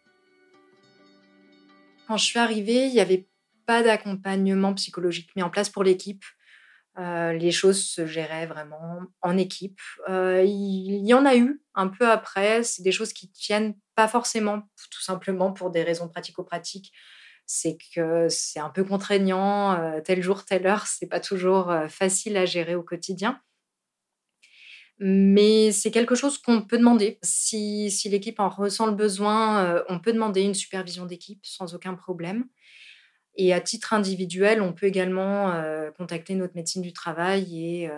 [2.07, 3.27] Quand je suis arrivée, il n'y avait
[3.67, 6.23] pas d'accompagnement psychologique mis en place pour l'équipe.
[6.99, 9.81] Euh, les choses se géraient vraiment en équipe.
[10.09, 12.63] Euh, il y en a eu un peu après.
[12.63, 14.61] C'est des choses qui tiennent pas forcément,
[14.91, 16.93] tout simplement pour des raisons pratico-pratiques.
[17.47, 22.45] C'est que c'est un peu contraignant, tel jour, telle heure, c'est pas toujours facile à
[22.47, 23.41] gérer au quotidien.
[24.99, 27.19] Mais c'est quelque chose qu'on peut demander.
[27.23, 31.95] Si, si l'équipe en ressent le besoin, on peut demander une supervision d'équipe sans aucun
[31.95, 32.47] problème.
[33.37, 35.53] Et à titre individuel, on peut également
[35.99, 37.91] contacter notre médecine du travail et,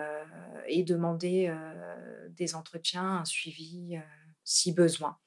[0.67, 1.53] et demander
[2.31, 3.97] des entretiens, un suivi
[4.43, 5.17] si besoin.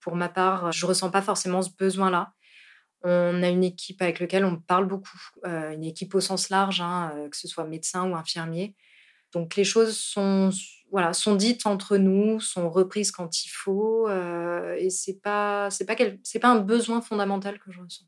[0.00, 2.32] Pour ma part, je ne ressens pas forcément ce besoin-là.
[3.02, 7.28] On a une équipe avec laquelle on parle beaucoup, une équipe au sens large, hein,
[7.30, 8.74] que ce soit médecin ou infirmier.
[9.32, 10.50] Donc les choses sont,
[10.90, 15.96] voilà, sont dites entre nous, sont reprises quand il faut, et c'est pas, c'est pas,
[16.22, 18.04] c'est pas un besoin fondamental que je ressens.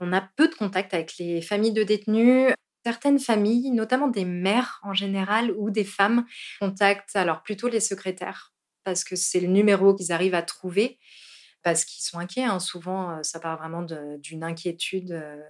[0.00, 2.52] On a peu de contact avec les familles de détenus.
[2.84, 6.24] Certaines familles, notamment des mères en général ou des femmes,
[6.60, 8.52] contactent alors plutôt les secrétaires
[8.84, 10.98] parce que c'est le numéro qu'ils arrivent à trouver
[11.62, 12.44] parce qu'ils sont inquiets.
[12.44, 12.60] Hein.
[12.60, 13.84] Souvent, euh, ça part vraiment
[14.18, 15.42] d'une inquiétude euh,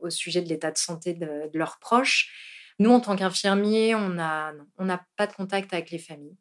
[0.00, 2.30] au sujet de l'état de santé de, leurs proches.
[2.78, 6.36] Nous, en tant qu'infirmiers, on n'a on pas de contact avec les familles.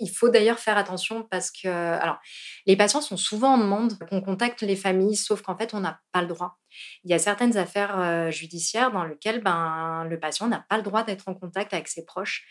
[0.00, 2.18] Il faut d'ailleurs faire attention parce que alors,
[2.66, 6.00] les patients sont souvent en demande qu'on contacte les familles, sauf qu'en fait, on n'a
[6.12, 6.58] pas le droit.
[7.04, 10.82] Il y a certaines affaires euh, judiciaires dans lesquelles ben, le patient n'a pas le
[10.82, 12.46] droit d'être en contact avec ses proches.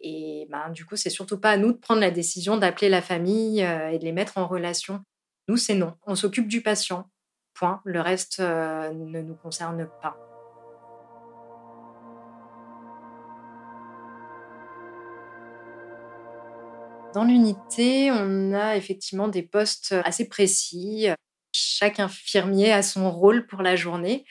[0.00, 3.02] Et ben, du coup, c'est surtout pas à nous de prendre la décision d'appeler la
[3.02, 5.02] famille euh, et de les mettre en relation.
[5.48, 5.94] Nous, c'est non.
[6.06, 7.10] On s'occupe du patient.
[7.54, 7.80] Point.
[7.84, 10.16] Le reste euh, ne nous concerne pas.
[17.14, 21.06] Dans l'unité, on a effectivement des postes assez précis.
[21.52, 24.24] Chaque infirmier a son rôle pour la journée.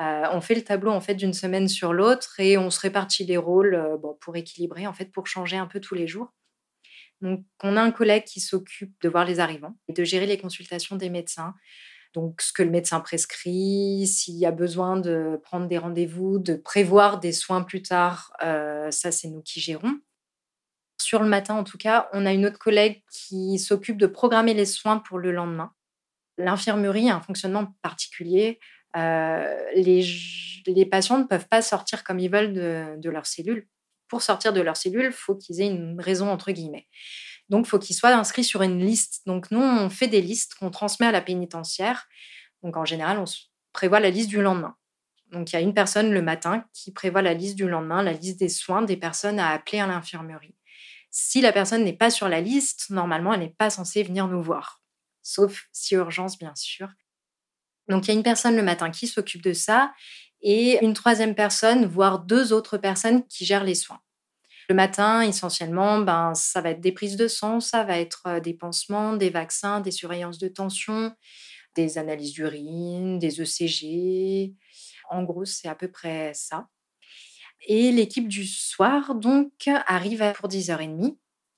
[0.00, 3.24] Euh, on fait le tableau en fait d'une semaine sur l'autre et on se répartit
[3.24, 6.32] les rôles euh, pour équilibrer en fait pour changer un peu tous les jours.
[7.20, 10.36] Donc on a un collègue qui s'occupe de voir les arrivants et de gérer les
[10.36, 11.54] consultations des médecins.
[12.14, 16.56] Donc ce que le médecin prescrit, s'il y a besoin de prendre des rendez-vous, de
[16.56, 20.00] prévoir des soins plus tard, euh, ça c'est nous qui gérons
[21.04, 24.54] sur le matin en tout cas, on a une autre collègue qui s'occupe de programmer
[24.54, 25.72] les soins pour le lendemain.
[26.38, 28.58] L'infirmerie a un fonctionnement particulier.
[28.96, 33.68] Euh, les, patients ne peuvent pas sortir comme ils veulent de, leur cellule.
[34.08, 36.86] Pour sortir de leur cellule, il faut qu'ils aient une raison entre guillemets.
[37.50, 39.22] Donc, il faut qu'ils soient inscrits sur une liste.
[39.26, 42.08] Donc, nous, on fait des listes qu'on transmet à la pénitentiaire.
[42.62, 43.24] Donc, en général, on
[43.72, 44.76] prévoit la liste du lendemain.
[45.32, 48.12] Donc, il y a une personne le matin qui prévoit la liste du lendemain, la
[48.12, 50.54] liste des soins des personnes à appeler à l'infirmerie.
[51.16, 54.42] Si la personne n'est pas sur la liste, normalement, elle n'est pas censée venir nous
[54.42, 54.82] voir.
[55.22, 56.88] Sauf si urgence, bien sûr.
[57.88, 59.94] Donc, il y a une personne le matin qui s'occupe de ça
[60.42, 64.00] et une troisième personne, voire deux autres personnes qui gèrent les soins.
[64.68, 68.40] Le matin, essentiellement, ben, ça va être des prises de sang, ça va être euh,
[68.40, 71.14] des pansements, des vaccins, des surveillances de tension,
[71.76, 74.52] des analyses d'urine, des ECG.
[75.10, 76.66] En gros, c'est à peu près ça.
[77.66, 81.16] Et l'équipe du soir, donc, arrive pour 10h30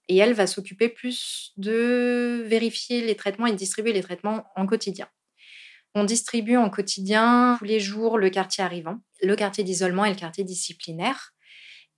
[0.09, 4.67] et elle va s'occuper plus de vérifier les traitements et de distribuer les traitements en
[4.67, 5.09] quotidien.
[5.95, 10.17] On distribue en quotidien tous les jours le quartier arrivant, le quartier d'isolement et le
[10.17, 11.33] quartier disciplinaire.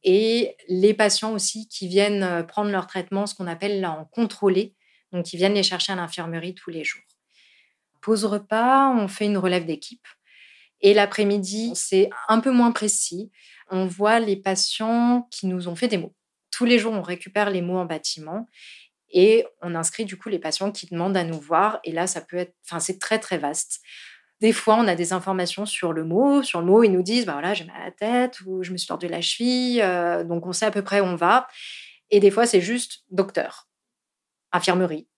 [0.05, 4.77] Et les patients aussi qui viennent euh, prendre leur traitement, ce qu'on appelle en contrôlé,
[5.13, 7.03] donc qui viennent les chercher à l'infirmerie tous les jours.
[8.01, 10.07] Pause repas, on fait une relève d'équipe.
[10.81, 13.33] Et l'après-midi, c'est un peu moins précis.
[13.71, 16.15] On voit les patients qui nous ont fait des mots.
[16.51, 18.49] Tous les jours, on récupère les mots en bâtiment
[19.11, 21.81] et on inscrit du coup les patients qui demandent à nous voir.
[21.85, 23.81] Et là, ça peut être, enfin, c'est très très vaste.
[24.41, 26.43] Des fois, on a des informations sur le mot.
[26.43, 28.73] Sur le mot, ils nous disent, bah voilà, j'ai mal à la tête ou je
[28.73, 29.83] me suis tordu la cheville.
[29.83, 31.49] Euh, donc, on sait à peu près où on va.
[32.11, 33.69] Et des fois, c'est juste docteur,
[34.53, 35.09] infirmerie.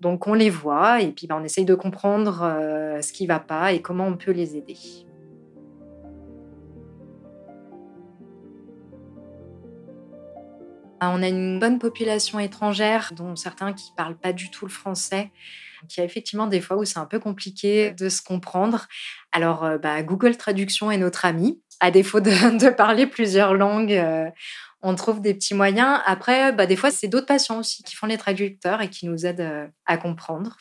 [0.00, 3.38] Donc, on les voit et puis bah, on essaye de comprendre euh, ce qui va
[3.38, 4.76] pas et comment on peut les aider.
[11.08, 15.32] On a une bonne population étrangère, dont certains qui parlent pas du tout le français.
[15.90, 18.86] Il y a effectivement des fois où c'est un peu compliqué de se comprendre.
[19.32, 21.60] Alors, euh, bah, Google Traduction est notre ami.
[21.80, 24.30] À défaut de, parler plusieurs langues, euh,
[24.80, 26.00] on trouve des petits moyens.
[26.06, 29.26] Après, bah, des fois, c'est d'autres patients aussi qui font les traducteurs et qui nous
[29.26, 30.58] aident euh, à comprendre.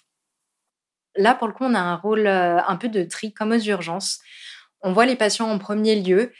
[1.15, 4.19] Là, pour le coup, on a un rôle un peu de tri comme aux urgences.
[4.81, 6.31] On voit les patients en premier lieu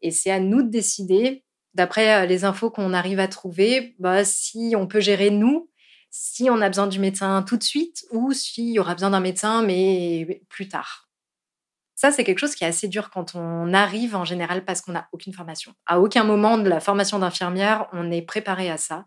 [0.00, 1.43] et c'est à nous de décider
[1.74, 5.70] d'après euh, les infos qu'on arrive à trouver, bah, si on peut gérer nous,
[6.10, 9.20] si on a besoin du médecin tout de suite ou s'il y aura besoin d'un
[9.20, 11.08] médecin, mais plus tard.
[11.96, 14.92] Ça, c'est quelque chose qui est assez dur quand on arrive en général parce qu'on
[14.92, 15.72] n'a aucune formation.
[15.86, 19.06] À aucun moment de la formation d'infirmière, on est préparé à ça.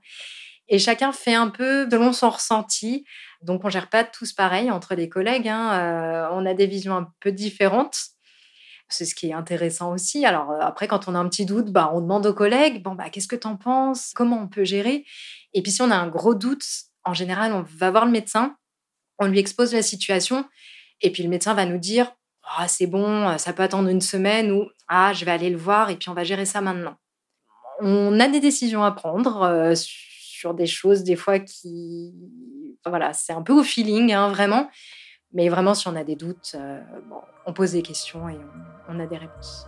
[0.69, 3.05] Et chacun fait un peu selon son ressenti.
[3.41, 5.47] Donc, on gère pas tous pareil entre les collègues.
[5.47, 5.79] Hein.
[5.79, 7.97] Euh, on a des visions un peu différentes.
[8.89, 10.25] C'est ce qui est intéressant aussi.
[10.25, 12.95] Alors euh, après, quand on a un petit doute, bah, on demande aux collègues, bon,
[12.95, 14.13] bah, qu'est-ce que tu en penses?
[14.15, 15.05] Comment on peut gérer?
[15.53, 16.65] Et puis si on a un gros doute,
[17.03, 18.55] en général, on va voir le médecin,
[19.19, 20.45] on lui expose la situation,
[21.01, 22.11] et puis le médecin va nous dire,
[22.57, 25.89] ah, c'est bon, ça peut attendre une semaine, ou ah, je vais aller le voir,
[25.89, 26.95] et puis on va gérer ça maintenant.
[27.79, 32.13] On a des décisions à prendre euh, sur des choses, des fois qui...
[32.85, 34.69] voilà, c'est un peu au feeling, hein, vraiment.
[35.33, 36.81] Mais vraiment, si on a des doutes, euh,
[37.45, 38.37] on pose des questions et
[38.87, 39.67] on, a des réponses.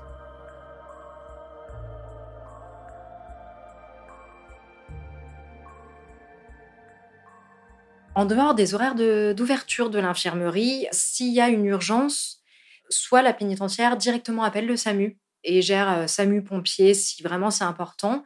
[8.15, 12.41] En dehors des horaires d'ouverture de, l'infirmerie, s'il y a une urgence,
[12.89, 17.63] soit la pénitentiaire directement appelle le SAMU et gère euh, SAMU pompier si vraiment c'est
[17.63, 18.23] important.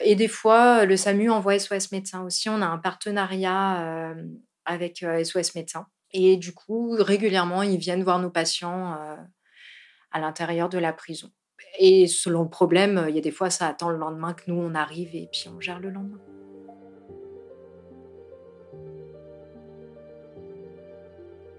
[0.00, 2.48] Et des fois, le SAMU envoie SOS médecin aussi.
[2.48, 4.14] On a un partenariat euh,
[4.64, 5.88] avec SOS médecin.
[6.12, 9.16] Et du coup, régulièrement, ils viennent voir nos patients euh,
[10.10, 11.30] à l'intérieur de la prison.
[11.78, 14.56] Et selon le problème, il y a des fois, ça attend le lendemain que nous,
[14.56, 16.20] on arrive et puis on gère le lendemain.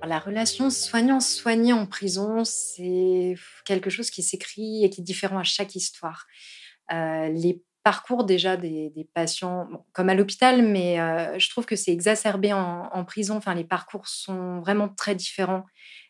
[0.05, 3.35] La relation soignant-soigné en prison, c'est
[3.65, 6.25] quelque chose qui s'écrit et qui est différent à chaque histoire.
[6.91, 11.91] Euh, les parcours déjà des, patients, comme à l'hôpital, mais euh, je trouve que c'est
[11.91, 13.37] exacerbé en, prison.
[13.37, 15.65] Enfin, les parcours sont vraiment très différents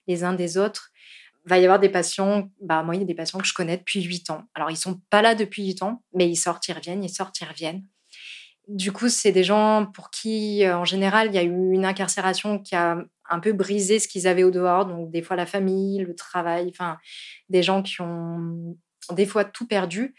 [0.07, 0.91] les uns des autres.
[1.45, 3.53] Il va y avoir des patients, bah, moi, il y a des patients que je
[3.53, 4.43] connais depuis 8 ans.
[4.55, 7.39] Alors, ils sont pas là depuis 8 ans, mais ils sortent, ils reviennent, ils sortent,
[7.39, 7.85] ils reviennent.
[8.67, 11.85] Du coup, c'est des gens pour qui, euh, en général, il y a eu une
[11.85, 12.97] incarcération qui a
[13.29, 14.85] un peu brisé ce qu'ils avaient au dehors.
[14.85, 16.97] Donc, des fois, la famille, le travail, enfin,
[17.49, 18.77] des gens qui ont
[19.11, 20.13] des fois tout perdu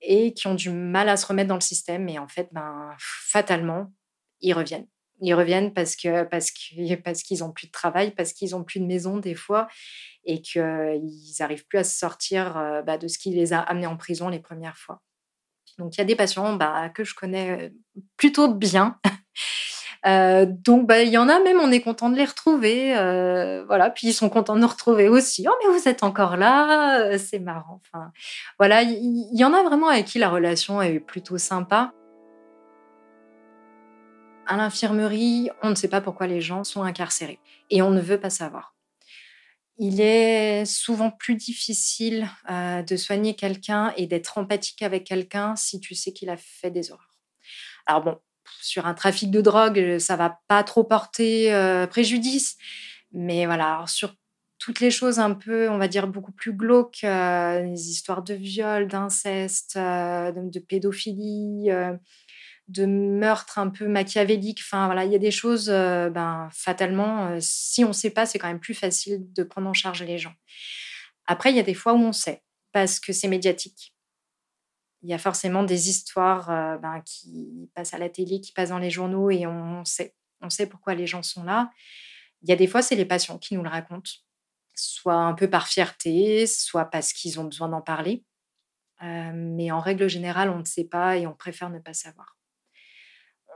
[0.00, 2.08] et qui ont du mal à se remettre dans le système.
[2.08, 3.92] Et en fait, ben, fatalement,
[4.40, 4.86] ils reviennent.
[5.20, 5.96] Ils reviennent parce
[6.30, 9.34] parce que parce qu'ils ont plus de travail, parce qu'ils ont plus de maison des
[9.34, 9.68] fois,
[10.24, 11.00] et qu'ils
[11.40, 14.28] n'arrivent plus à se sortir euh, bah, de ce qui les a amenés en prison
[14.28, 15.00] les premières fois.
[15.78, 17.72] Donc il y a des patients bah, que je connais
[18.16, 18.98] plutôt bien
[20.06, 22.96] euh, donc, bah, il y en a même, on est content de les retrouver.
[22.96, 25.46] Euh, voilà, puis ils sont contents de nous retrouver aussi.
[25.48, 27.80] Oh, mais vous êtes encore là, euh, c'est marrant.
[27.86, 28.12] Enfin,
[28.58, 31.92] voilà, il y, en a vraiment avec qui la relation est plutôt sympa.
[34.46, 37.40] À l'infirmerie, on ne sait pas pourquoi les gens sont incarcérés
[37.70, 38.74] et on ne veut pas savoir.
[39.78, 45.96] Il est souvent plus difficile de soigner quelqu'un et d'être empathique avec quelqu'un si tu
[45.96, 47.18] sais qu'il a fait des horreurs.
[47.86, 48.18] Alors bon,
[48.60, 52.56] sur un trafic de drogue, ça va pas trop porter euh, préjudice.
[53.12, 54.14] Mais voilà, sur
[54.58, 58.34] toutes les choses un peu, on va dire, beaucoup plus glauques, euh, les histoires de
[58.34, 61.68] viol, d'inceste, euh, de, pédophilie,
[62.68, 64.60] de meurtre un peu machiavélique.
[64.60, 68.38] Enfin, voilà, il y a des choses, ben, fatalement, si on ne sait pas, c'est
[68.38, 70.34] quand même plus facile de prendre en charge les gens.
[71.26, 72.42] Après, il y a des fois où on sait,
[72.72, 73.95] parce que c'est médiatique
[75.02, 78.70] il y a forcément des histoires euh, ben, qui passent à la télé, qui passent
[78.70, 80.14] dans les journaux et on sait,
[80.70, 81.70] pourquoi les gens sont là.
[82.42, 84.10] Il y a des fois, c'est les patients qui nous le racontent,
[84.74, 88.24] soit un peu par fierté, soit parce qu'ils ont besoin d'en parler.
[89.02, 92.36] Euh, mais en règle générale, on ne sait pas et on préfère ne pas savoir.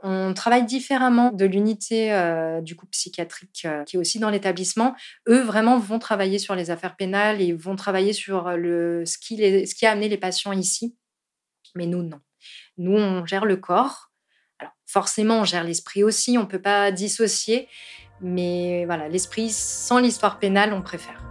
[0.03, 4.95] on travaille différemment de l'unité euh, du coup psychiatrique qui est aussi dans l'établissement.
[5.27, 9.91] Eux vraiment vont travailler sur les affaires pénales et vont travailler sur ce qui a
[9.91, 10.95] amené les patients ici.
[11.75, 12.19] Mais nous, non.
[12.77, 14.11] Nous, on gère le corps.
[14.59, 17.67] Alors forcément, on gère l'esprit aussi, on ne peut pas dissocier.
[18.21, 21.23] Mais voilà, l'esprit, sans l'histoire pénale, on préfère.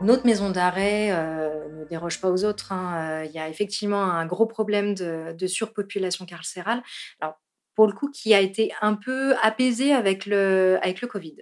[0.00, 2.72] Notre maison d'arrêt euh, ne déroge pas aux autres.
[2.72, 3.22] Hein.
[3.22, 6.82] Euh, il y a effectivement un gros problème de, surpopulation carcérale.
[7.20, 7.40] Alors,
[7.74, 11.36] pour le coup, qui a été un peu apaisé avec le, avec le Covid.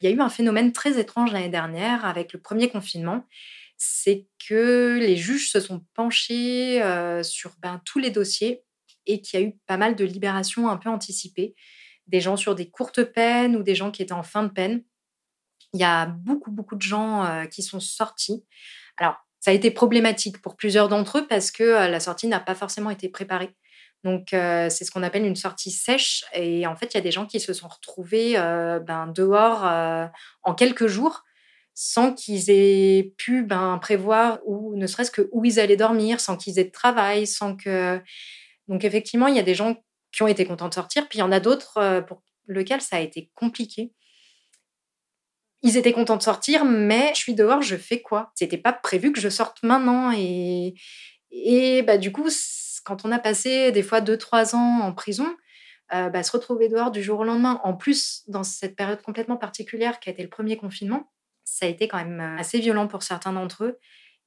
[0.00, 3.26] Il y a eu un phénomène très étrange l'année dernière avec le premier confinement.
[3.76, 8.62] C'est que les juges se sont penchés euh, sur ben, tous les dossiers
[9.06, 11.54] et qu'il y a eu pas mal de libérations un peu anticipées.
[12.06, 14.82] Des gens sur des courtes peines ou des gens qui étaient en fin de peine
[15.72, 18.44] il y a beaucoup, beaucoup de gens euh, qui sont sortis.
[18.96, 22.40] Alors, ça a été problématique pour plusieurs d'entre eux parce que euh, la sortie n'a
[22.40, 23.54] pas forcément été préparée.
[24.04, 26.24] Donc, c'est ce qu'on appelle une sortie sèche.
[26.32, 29.64] Et en fait, il y a des gens qui se sont retrouvés ben, dehors
[30.42, 31.24] en quelques jours
[31.74, 36.36] sans qu'ils aient pu ben, prévoir ou ne serait-ce que où ils allaient dormir, sans
[36.36, 38.00] qu'ils aient de travail, sans que.
[38.68, 39.76] Donc, effectivement, il y a des gens
[40.12, 42.96] qui ont été contents de sortir, puis il y en a d'autres pour lesquels ça
[42.96, 43.92] a été compliqué
[45.62, 48.30] ils étaient contents de sortir, mais je suis dehors, je fais quoi?
[48.34, 50.12] C'était pas prévu que je sorte maintenant.
[50.12, 50.74] Et,
[51.30, 52.28] et bah, du coup,
[52.88, 55.36] quand on a passé des fois 2-3 ans en prison,
[55.92, 59.36] euh, bah, se retrouver dehors du jour au lendemain, en plus dans cette période complètement
[59.36, 61.12] particulière qui a été le premier confinement,
[61.44, 63.78] ça a été quand même euh, assez violent pour certains d'entre eux.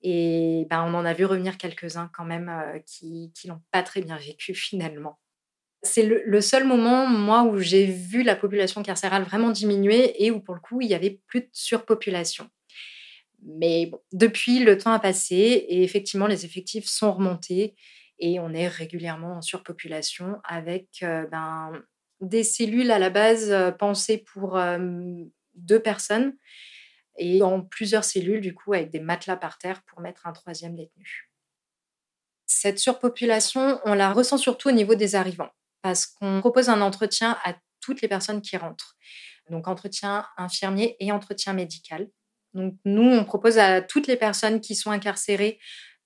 [0.03, 3.81] Et bah, on en a vu revenir quelques-uns quand même euh, qui, qui l'ont pas
[3.81, 5.19] très bien vécu finalement.
[5.83, 10.39] C'est le, seul moment, moi, où j'ai vu la population carcérale vraiment diminuer et où,
[10.39, 12.47] pour le coup, il y avait plus de surpopulation.
[13.43, 17.73] Mais bon, depuis, le temps a passé et effectivement, les effectifs sont remontés
[18.21, 21.73] et on est régulièrement en surpopulation avec ben,
[22.21, 24.57] des cellules à la base pensées pour
[25.55, 26.33] deux personnes
[27.17, 30.75] et en plusieurs cellules, du coup, avec des matelas par terre pour mettre un troisième
[30.75, 31.29] détenu.
[32.45, 35.51] Cette surpopulation, on la ressent surtout au niveau des arrivants
[35.81, 38.95] parce qu'on propose un entretien à toutes les personnes qui rentrent.
[39.49, 42.09] Donc entretien infirmier et entretien médical.
[42.53, 45.59] Donc nous, on propose à toutes les personnes qui sont incarcérées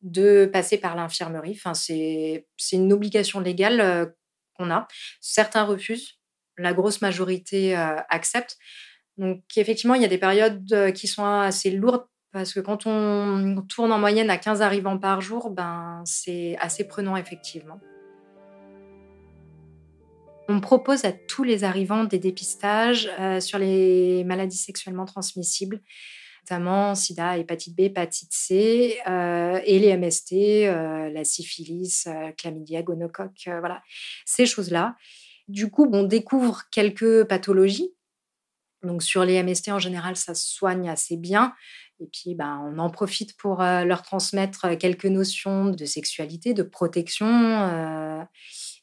[0.06, 1.60] de passer par l'infirmerie.
[1.60, 4.06] Enfin, c'est une obligation légale euh,
[4.54, 4.88] qu'on a.
[5.20, 6.20] Certains refusent,
[6.58, 8.58] la grosse majorité euh, accepte.
[9.18, 12.86] Donc effectivement, il y a des périodes euh, qui sont assez lourdes parce que quand
[12.86, 17.80] on tourne en moyenne à 15 arrivants par jour, ben, c'est assez prenant effectivement.
[20.48, 25.82] On propose à tous les arrivants des dépistages sur les maladies sexuellement transmissibles,
[26.46, 30.34] notamment sida, hépatite B, hépatite C euh, et les MST,
[30.68, 33.82] euh, la syphilis, chlamydia, gonocoque, voilà,
[34.26, 34.96] ces choses-là.
[35.48, 37.92] Du coup, on découvre quelques pathologies.
[38.84, 41.54] Donc sur les MST, en général, ça se soigne assez bien.
[42.00, 48.28] Et puis, ben, on en profite pour leur transmettre quelques notions de sexualité, de protection.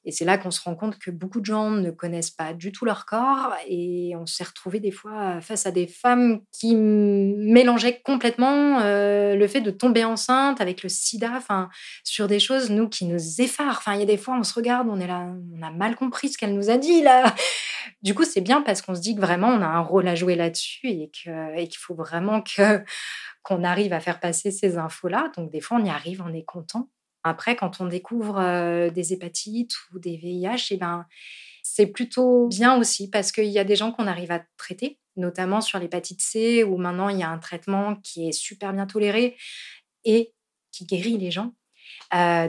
[0.04, 2.72] Et c'est là qu'on se rend compte que beaucoup de gens ne connaissent pas du
[2.72, 8.00] tout leur corps et on s'est retrouvé des fois face à des femmes qui mélangeaient
[8.04, 11.68] complètement euh, le fait de tomber enceinte avec le sida, enfin
[12.02, 13.78] sur des choses nous qui nous effarent.
[13.78, 15.94] Enfin, il y a des fois on se regarde, on est là, on a mal
[15.94, 17.34] compris ce qu'elle nous a dit là.
[18.02, 20.14] Du coup, c'est bien parce qu'on se dit que vraiment on a un rôle à
[20.14, 22.82] jouer là-dessus et qu'il faut vraiment que
[23.42, 25.30] qu'on arrive à faire passer ces infos là.
[25.36, 26.88] Donc des fois on y arrive, on est content.
[27.24, 31.06] Après, quand on découvre des hépatites ou des VIH, eh ben,
[31.62, 35.60] c'est plutôt bien aussi parce qu'il y a des gens qu'on arrive à traiter, notamment
[35.60, 39.36] sur l'hépatite C, où maintenant il y a un traitement qui est super bien toléré
[40.04, 40.34] et
[40.72, 41.54] qui guérit les gens.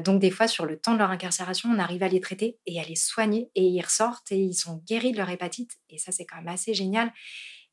[0.03, 2.79] donc des fois, sur le temps de leur incarcération, on arrive à les traiter et
[2.79, 5.71] à les soigner et ils ressortent et ils sont guéris de leur hépatite.
[5.89, 7.13] Et ça, c'est quand même assez génial.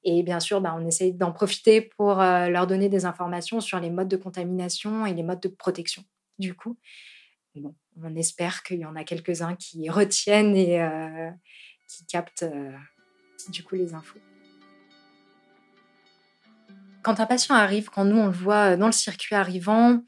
[0.05, 3.91] Et bien sûr, bah, on essaie d'en profiter pour leur donner des informations sur les
[3.91, 6.05] modes de contamination et les modes de protection
[6.41, 6.79] du coup.
[7.55, 11.31] Bon, on espère qu'il y en a quelques-uns qui retiennent et euh,
[11.89, 12.73] qui captent euh,
[13.49, 14.19] du coup les infos.
[17.03, 20.03] Quand un patient arrive, quand nous on le voit dans le circuit arrivant,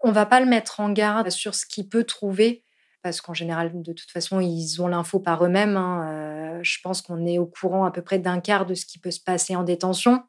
[0.00, 2.64] on va pas le mettre en garde sur ce qu'il peut trouver
[3.02, 5.76] parce qu'en général, de toute façon, ils ont l'info par eux-mêmes.
[5.76, 6.08] Hein.
[6.08, 8.98] Euh, je pense qu'on est au courant à peu près d'un quart de ce qui
[8.98, 10.22] peut se passer en détention.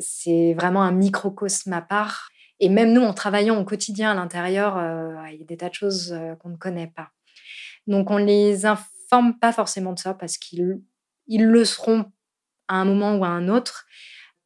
[0.00, 2.30] C'est vraiment un microcosme à part.
[2.60, 5.68] Et même nous, en travaillant au quotidien à l'intérieur, euh, il y a des tas
[5.68, 7.10] de choses euh, qu'on ne connaît pas.
[7.86, 10.80] Donc on ne les informe pas forcément de ça parce qu'ils
[11.26, 12.10] ils le seront
[12.68, 13.86] à un moment ou à un autre.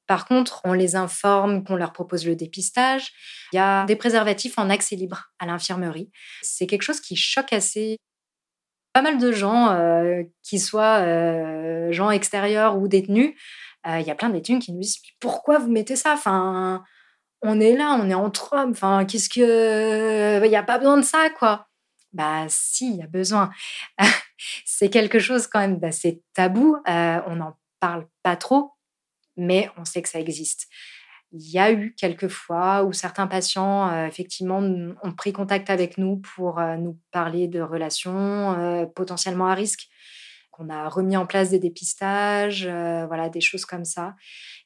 [0.06, 3.12] Par contre, on les informe qu'on leur propose le dépistage.
[3.52, 6.11] Il y a des préservatifs en accès libre à l'infirmerie.
[6.40, 7.98] C'est quelque chose qui choque assez
[8.94, 13.34] pas mal de gens, euh, qui soient gens extérieurs ou détenus.
[13.86, 16.14] Il y a plein de détenus qui nous disent pourquoi vous mettez ça?
[16.14, 16.82] Enfin,
[17.43, 18.70] on est là, on est entre hommes.
[18.72, 21.68] Enfin, qu'est-ce que il n'y a pas besoin de ça, quoi
[22.12, 23.51] Bah, si, il y a besoin.
[24.64, 26.76] c'est quelque chose quand même d'assez tabou.
[26.86, 28.72] on n'en parle pas trop
[29.39, 30.68] mais on sait que ça existe.
[31.32, 35.99] Il y a eu quelques fois où certains patients, euh, effectivement, ont pris contact avec
[35.99, 39.89] nous pour euh, nous parler de relations euh, potentiellement à risque.
[40.59, 44.14] On a remis en place des dépistages, voilà, des choses comme ça.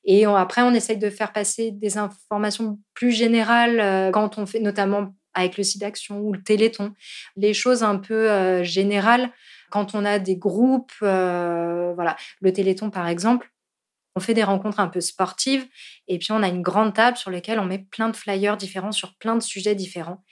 [0.04, 5.14] Et après, on essaye de faire passer des informations plus générales quand on fait, notamment
[5.34, 6.92] avec le site d'action ou le téléthon,
[7.36, 9.30] les choses un peu générales
[9.70, 13.52] quand on a des groupes, voilà, le téléthon par exemple
[14.14, 15.66] on fait des rencontres un peu sportives
[16.08, 18.92] et puis on a une grande table sur laquelle on met plein de flyers différents
[18.92, 20.22] sur plein de sujets différents.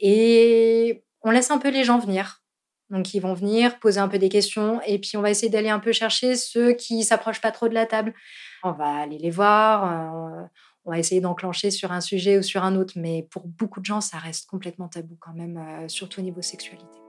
[0.00, 2.42] Et on laisse un peu les gens venir.
[2.90, 5.70] Donc ils vont venir poser un peu des questions et puis on va essayer d'aller
[5.70, 8.14] un peu chercher ceux qui s'approchent pas trop de la table.
[8.62, 10.46] On va aller les voir, euh,
[10.84, 13.86] on va essayer d'enclencher sur un sujet ou sur un autre, mais pour beaucoup de
[13.86, 17.05] gens ça reste complètement tabou quand même, euh, surtout au niveau sexualité.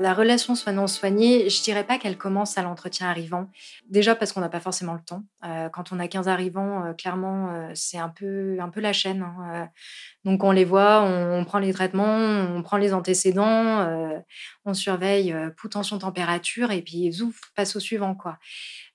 [0.00, 3.50] La relation soignant-soigné, je dirais pas qu'elle commence à l'entretien arrivant.
[3.90, 5.24] Déjà parce qu'on n'a pas forcément le temps.
[5.44, 8.92] Euh, quand on a 15 arrivants, euh, clairement, euh, c'est un peu, un peu la
[8.92, 9.22] chaîne.
[9.22, 9.68] Hein,
[10.24, 14.22] donc on les voit, on, prend les traitements, on prend les antécédents,
[14.64, 18.38] on surveille pouls, tension, température et puis zouf, passe au suivant quoi.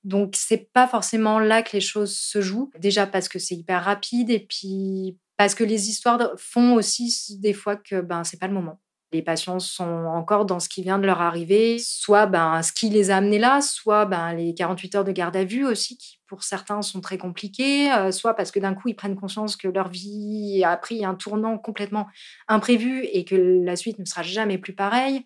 [0.04, 2.72] Donc c'est pas forcément là que les choses se jouent.
[2.78, 7.54] Déjà parce que c'est hyper rapide et puis parce que les histoires font aussi des
[7.54, 8.80] fois que ben c'est pas le moment
[9.14, 12.90] les patients sont encore dans ce qui vient de leur arriver, soit ben, ce qui
[12.90, 16.18] les a amenés là, soit ben, les 48 heures de garde à vue aussi, qui
[16.28, 19.68] pour certains sont très compliquées, euh, soit parce que d'un coup ils prennent conscience que
[19.68, 22.08] leur vie a pris un tournant complètement
[22.48, 25.24] imprévu et que la suite ne sera jamais plus pareille.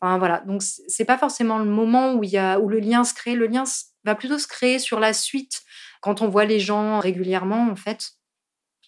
[0.00, 3.34] Enfin, voilà, donc c'est pas forcément le moment où, où le lien se crée.
[3.34, 3.64] Le lien
[4.04, 5.62] va plutôt se créer sur la suite
[6.02, 8.10] quand on voit les gens régulièrement en fait,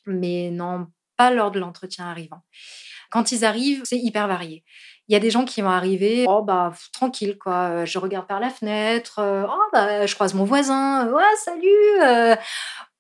[0.05, 2.43] mais non pas lors de l'entretien arrivant.
[3.17, 4.63] Quand ils arrivent, c'est hyper varié.
[5.09, 8.41] Il y a des gens qui vont arriver, oh bah tranquille quoi, je regarde par
[8.41, 12.37] la fenêtre, oh bah je croise mon voisin, ouais salut.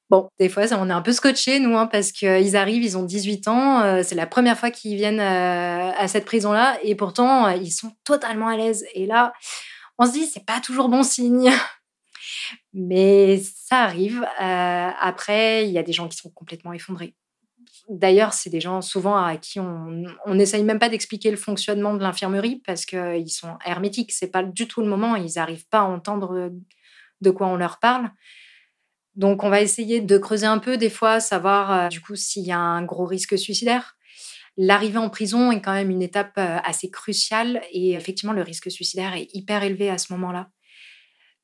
[0.09, 3.03] Bon, des fois, on est un peu scotché, nous, hein, parce qu'ils arrivent, ils ont
[3.03, 7.93] 18 ans, c'est la première fois qu'ils viennent à cette prison-là, et pourtant, ils sont
[8.03, 8.87] totalement à l'aise.
[8.95, 9.35] Et là,
[9.99, 11.53] on se dit, c'est pas toujours bon signe.
[12.73, 14.27] Mais ça arrive.
[14.39, 17.15] après, il y a des gens qui sont complètement effondrés.
[17.89, 22.03] D'ailleurs, c'est des gens souvent à qui on n'essaye même pas d'expliquer le fonctionnement de
[22.03, 24.13] l'infirmerie parce qu'ils sont hermétiques.
[24.13, 25.15] C'est pas du tout le moment.
[25.15, 26.51] Ils n'arrivent pas à entendre
[27.21, 28.11] de quoi on leur parle.
[29.15, 32.45] Donc, on va essayer de creuser un peu, des fois, savoir euh, du coup s'il
[32.45, 33.97] y a un gros risque suicidaire.
[34.59, 38.71] L'arrivée en prison est quand même une étape euh, assez cruciale et effectivement, le risque
[38.71, 40.51] suicidaire est hyper élevé à ce moment-là.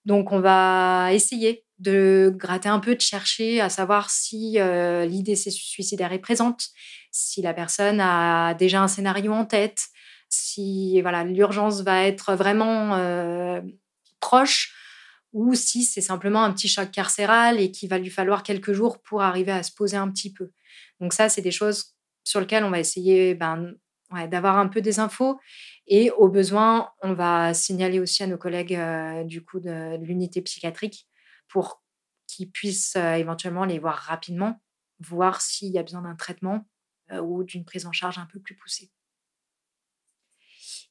[0.05, 5.34] Donc, on va essayer de gratter un peu, de chercher à savoir si euh, l'idée
[5.34, 6.68] suicidaire est présente,
[7.11, 9.88] si la personne a déjà un scénario en tête,
[10.28, 13.61] si voilà l'urgence va être vraiment euh,
[14.20, 14.74] proche
[15.32, 19.00] ou si c'est simplement un petit choc carcéral et qu'il va lui falloir quelques jours
[19.03, 20.50] pour arriver à se poser un petit peu.
[21.00, 23.72] Donc ça, c'est des choses sur lesquelles on va essayer ben,
[24.30, 25.38] d'avoir un peu des infos
[25.87, 30.41] et au besoin, on va signaler aussi à nos collègues euh, du coup de, l'unité
[30.43, 31.09] psychiatrique
[31.49, 31.83] pour
[32.26, 34.61] qu'ils puissent euh, éventuellement les voir rapidement,
[35.01, 36.66] voir s'il y a besoin d'un traitement
[37.11, 38.91] euh, ou d'une prise en charge un peu plus poussée.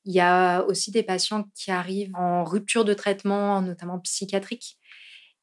[0.04, 4.80] Il y a aussi des patients qui arrivent en rupture de traitement, notamment psychiatrique,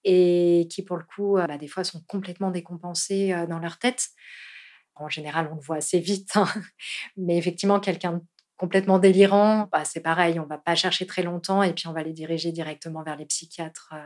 [0.02, 4.08] et qui, pour le coup, bah, des fois sont complètement décompensés dans leur tête.
[4.96, 6.48] En général, on le voit assez vite, hein.
[7.16, 8.20] mais effectivement, quelqu'un
[8.58, 12.02] complètement délirant, bah, c'est pareil, on va pas chercher très longtemps et puis on va
[12.02, 14.04] les diriger directement vers les psychiatres euh,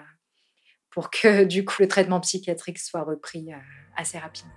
[0.90, 3.56] pour que du coup le traitement psychiatrique soit repris euh,
[3.96, 4.52] assez rapidement.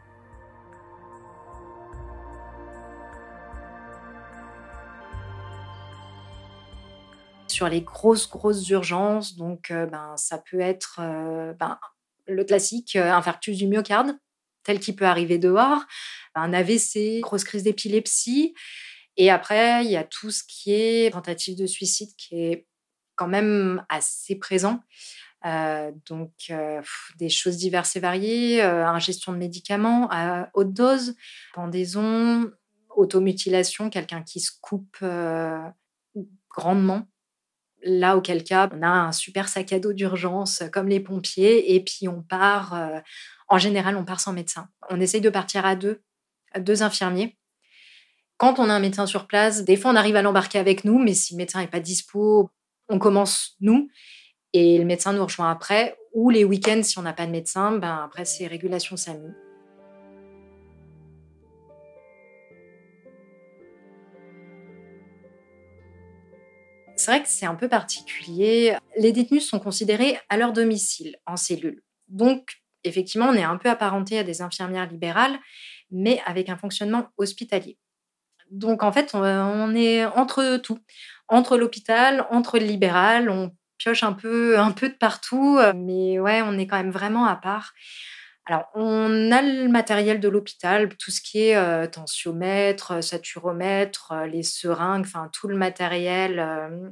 [7.47, 10.99] Sur les grosses, grosses urgences, donc euh, ben, ça peut être
[11.57, 11.79] ben,
[12.27, 14.17] le classique infarctus du myocarde,
[14.63, 15.85] tel qui peut arriver dehors,
[16.33, 18.55] un AVC, grosse crise d'épilepsie,
[19.17, 22.67] et après, il y a tout ce qui est tentative de suicide qui est
[23.15, 24.81] quand même assez présent.
[25.45, 26.81] Euh, donc, euh,
[27.19, 31.15] des choses diverses et variées, euh, ingestion de médicaments à haute dose,
[31.53, 32.51] pendaison,
[32.95, 35.03] automutilation, quelqu'un qui se coupe
[36.49, 37.07] grandement.
[37.83, 41.83] Là, auquel cas, on a un super sac à dos d'urgence comme les pompiers et
[41.83, 43.03] puis on part,
[43.47, 44.69] en général, on part sans médecin.
[44.89, 46.01] On essaye de partir à deux,
[46.57, 47.37] deux infirmiers.
[48.37, 50.99] Quand on a un médecin sur place, des fois on arrive à l'embarquer avec nous,
[50.99, 52.49] mais si le médecin n'est pas dispo,
[52.89, 53.87] on commence nous
[54.51, 55.97] et le médecin nous rejoint après.
[56.13, 59.33] Ou les week-ends, si on n'a pas de médecin, ben après c'est régulation SAMU.
[66.97, 68.75] C'est vrai que c'est un peu particulier.
[68.97, 71.83] Les détenus sont considérés à leur domicile, en cellule.
[72.07, 75.37] Donc, effectivement, on est un peu apparenté à des infirmières libérales,
[75.91, 77.77] mais avec un fonctionnement hospitalier.
[78.51, 80.79] Donc, en fait, on est entre tout,
[81.27, 86.41] entre l'hôpital, entre le libéral, on pioche un peu, un peu de partout, mais ouais,
[86.41, 87.73] on est quand même vraiment à part.
[88.47, 94.27] Alors, on a le matériel de l'hôpital, tout ce qui est euh, tensiomètre, saturomètre, euh,
[94.27, 96.89] les seringues, enfin tout le matériel, euh,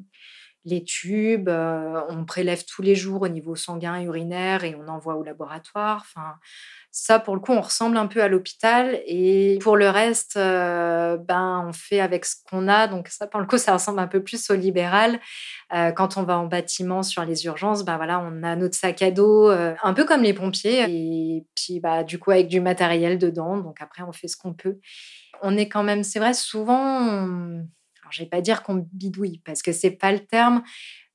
[0.65, 1.49] les tubes.
[1.49, 6.05] on prélève tous les jours au niveau sanguin urinaire et on envoie au laboratoire.
[6.05, 6.35] Enfin,
[6.91, 9.01] ça, pour le coup, on ressemble un peu à l'hôpital.
[9.07, 12.87] Et pour le reste, ben, on fait avec ce qu'on a.
[12.87, 15.19] Donc ça, pour le coup, ça ressemble un peu plus au libéral.
[15.71, 19.11] Quand on va en bâtiment sur les urgences, ben voilà, on a notre sac à
[19.11, 20.83] dos, un peu comme les pompiers.
[20.87, 23.57] Et puis, bah, du coup, avec du matériel dedans.
[23.57, 24.77] Donc après, on fait ce qu'on peut.
[25.41, 27.63] On est quand même, c'est vrai, souvent...
[28.13, 30.63] je vais pas dire qu'on bidouille parce que c'est pas le terme,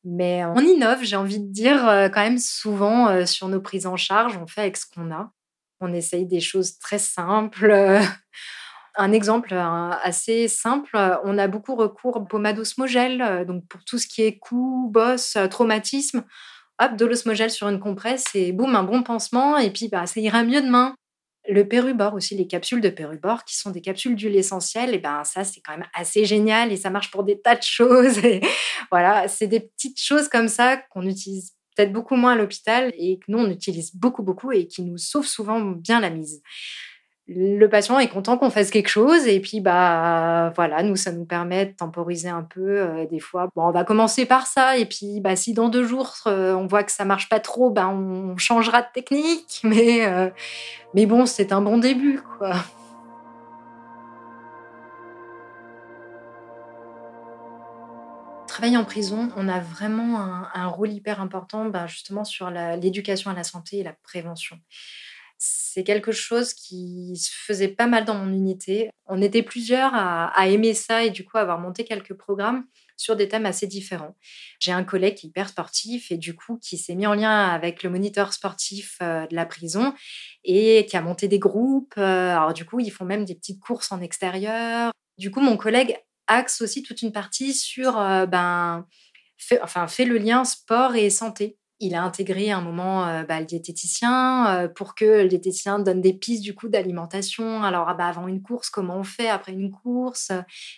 [0.05, 1.83] mais on innove, j'ai envie de dire,
[2.13, 5.33] quand même souvent sur nos prises en charge, on fait avec ce qu'on a.
[5.81, 8.01] On essaye des choses très simples.
[8.97, 14.09] Un exemple assez simple, on a beaucoup recours aux pommades osmogel, donc pour tout ce
[14.09, 16.25] qui est coups, bosses, traumatisme.
[16.81, 20.21] Hop, de l'osmogel sur une compresse et boum, un bon pansement, et puis bah, ça
[20.21, 20.95] ira mieux demain.
[21.49, 25.25] Le pérubor aussi, les capsules de pérubor qui sont des capsules d'huile essentielle, et ben
[25.25, 28.19] ça c'est quand même assez génial et ça marche pour des tas de choses.
[28.19, 28.41] Et
[28.91, 33.19] voilà, c'est des petites choses comme ça qu'on utilise peut-être beaucoup moins à l'hôpital et
[33.19, 36.43] que nous, on utilise beaucoup, beaucoup et qui nous sauve souvent bien la mise.
[37.31, 41.27] Le patient est content qu'on fasse quelque chose et puis bah voilà nous ça nous
[41.27, 44.87] permet de temporiser un peu euh, des fois bon on va commencer par ça et
[44.87, 47.87] puis bah si dans deux jours euh, on voit que ça marche pas trop bah
[47.87, 50.31] on changera de technique mais euh,
[50.95, 52.55] mais bon c'est un bon début quoi.
[58.47, 60.19] travailler en prison, on a vraiment
[60.53, 64.59] un, rôle hyper important bah, justement sur l'éducation à la santé et la prévention.
[65.41, 68.91] C'est quelque chose qui se faisait pas mal dans mon unité.
[69.07, 72.65] On était plusieurs à, aimer ça et du coup avoir monté quelques programmes
[72.97, 74.17] sur des thèmes assez différents.
[74.59, 77.47] J'ai un collègue qui est hyper sportif et du coup qui s'est mis en lien
[77.47, 79.95] avec le moniteur sportif euh, de la prison
[80.43, 81.95] et qui a monté des groupes.
[81.99, 84.91] Euh, alors du coup, ils font même des petites courses en extérieur.
[85.19, 88.87] Du coup, mon collègue axe aussi toute une partie sur, euh, ben,
[89.63, 91.57] enfin, fait le lien sport et santé.
[91.81, 96.01] Il a intégré un moment euh, bah, le diététicien euh, pour que le diététicien donne
[96.01, 97.63] des pistes du coup d'alimentation.
[97.63, 100.33] Alors ah bah, avant une course, comment on fait après une course?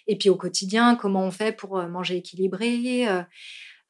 [0.07, 3.07] Et puis au quotidien, comment on fait pour manger équilibré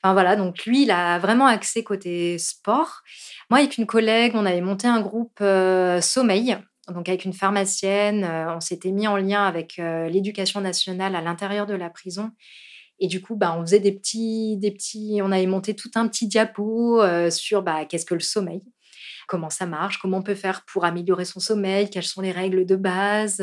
[0.03, 3.03] Enfin voilà, donc lui, il a vraiment axé côté sport.
[3.51, 5.43] Moi, avec une collègue, on avait monté un groupe
[6.01, 6.57] sommeil
[6.93, 11.21] donc avec une pharmacienne, euh, on s'était mis en lien avec euh, l'éducation nationale à
[11.21, 12.31] l'intérieur de la prison.
[13.01, 16.07] Et du coup, bah, on faisait des petits, des petits, on avait monté tout un
[16.07, 18.63] petit diapo euh, sur bah, qu'est-ce que le sommeil,
[19.27, 22.67] comment ça marche, comment on peut faire pour améliorer son sommeil, quelles sont les règles
[22.67, 23.43] de base,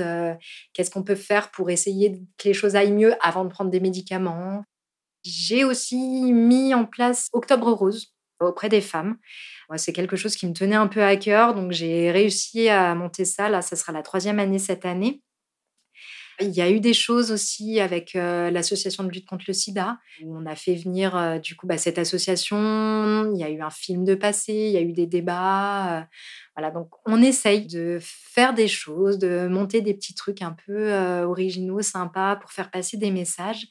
[0.74, 3.80] qu'est-ce qu'on peut faire pour essayer que les choses aillent mieux avant de prendre des
[3.80, 4.64] médicaments.
[5.24, 9.18] J'ai aussi mis en place Octobre Rose auprès des femmes
[9.76, 13.26] c'est quelque chose qui me tenait un peu à cœur, donc j'ai réussi à monter
[13.26, 13.50] ça.
[13.50, 15.22] Là, ça sera la troisième année cette année.
[16.40, 19.98] Il y a eu des choses aussi avec euh, l'association de lutte contre le sida,
[20.22, 23.60] où on a fait venir euh, du coup bah, cette association, il y a eu
[23.62, 26.02] un film de passé, il y a eu des débats.
[26.02, 26.04] Euh,
[26.56, 30.94] voilà, donc on essaye de faire des choses, de monter des petits trucs un peu
[31.24, 33.68] originaux, sympas pour faire passer des messages.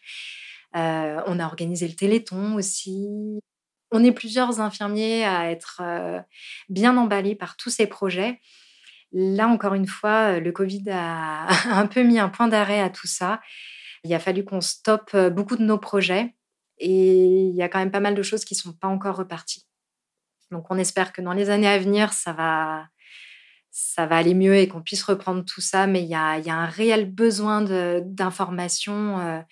[0.75, 3.09] on a organisé le Téléthon aussi.
[3.93, 5.83] On est plusieurs infirmiers à être
[6.69, 8.41] bien emballés par tous ces projets.
[9.19, 11.47] Là, encore une fois, euh, le Covid a
[11.79, 13.41] un peu mis un point d'arrêt à tout ça.
[14.05, 16.35] Il a fallu qu'on stoppe euh, beaucoup de nos projets
[16.79, 19.17] et il y a quand même pas mal de choses qui ne sont pas encore
[19.17, 19.67] reparties.
[20.51, 22.89] Donc, on espère que dans les années à venir, ça va,
[23.71, 25.87] ça va aller mieux et qu'on puisse reprendre tout ça.
[25.87, 27.63] Mais il y a, un réel besoin
[28.03, 29.43] d'informations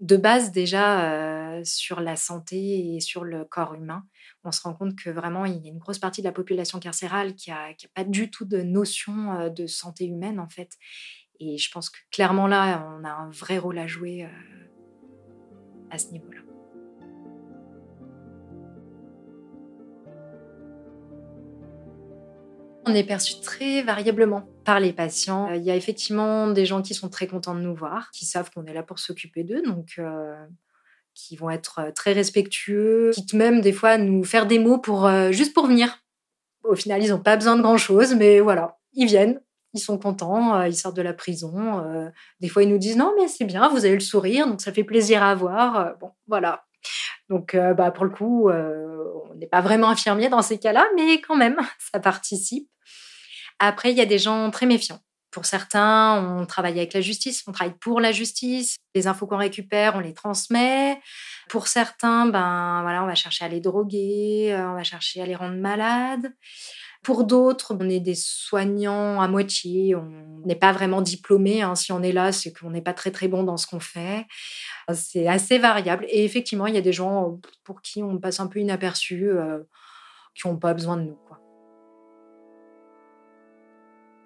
[0.00, 4.04] de base déjà euh, sur la santé et sur le corps humain
[4.44, 6.78] on se rend compte que vraiment, il y a une grosse partie de la population
[6.78, 10.76] carcérale qui n'a qui a pas du tout de notion de santé humaine, en fait.
[11.40, 14.28] Et je pense que clairement là, on a un vrai rôle à jouer
[15.90, 16.40] à ce niveau-là.
[22.86, 25.52] On est perçu très variablement par les patients.
[25.52, 28.50] Il y a effectivement des gens qui sont très contents de nous voir, qui savent
[28.50, 29.62] qu'on est là pour s'occuper d'eux.
[29.62, 30.00] Donc,
[31.14, 35.10] qui vont être euh, très respectueux, quitte même des fois nous faire des mots pour
[35.30, 35.98] juste pour venir.
[36.64, 39.40] Au final, ils n'ont pas besoin de grand chose, mais voilà, ils viennent,
[39.72, 42.12] ils sont contents, ils sortent de la prison.
[42.40, 44.72] des fois, ils nous disent non, mais c'est bien, vous avez le sourire, donc ça
[44.72, 45.94] fait plaisir à voir.
[46.00, 46.64] bon, voilà.
[47.30, 51.36] Donc, bah, pour le coup, on n'est pas vraiment infirmier dans ces cas-là, mais quand
[51.36, 51.56] même,
[51.92, 52.68] ça participe.
[53.58, 55.00] Après, il y a des gens très méfiants.
[55.30, 58.76] Pour certains, on travaille avec la justice, on travaille pour la justice.
[58.94, 61.00] Les infos qu'on récupère, on les transmet.
[61.48, 65.36] Pour certains, ben voilà, on va chercher à les droguer, on va chercher à les
[65.36, 66.32] rendre malades.
[67.02, 69.94] Pour d'autres, on est des soignants à moitié.
[69.94, 71.62] On n'est pas vraiment diplômé.
[71.62, 71.74] Hein.
[71.74, 74.26] Si on est là, c'est qu'on n'est pas très très bon dans ce qu'on fait.
[74.92, 76.04] C'est assez variable.
[76.10, 79.60] Et effectivement, il y a des gens pour qui on passe un peu inaperçu, euh,
[80.34, 81.18] qui n'ont pas besoin de nous.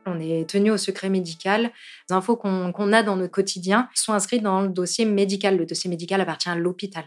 [0.07, 1.71] On est tenu au secret médical.
[2.09, 5.57] Les infos qu'on a dans notre quotidien sont inscrites dans le dossier médical.
[5.57, 7.05] Le dossier médical appartient à l'hôpital.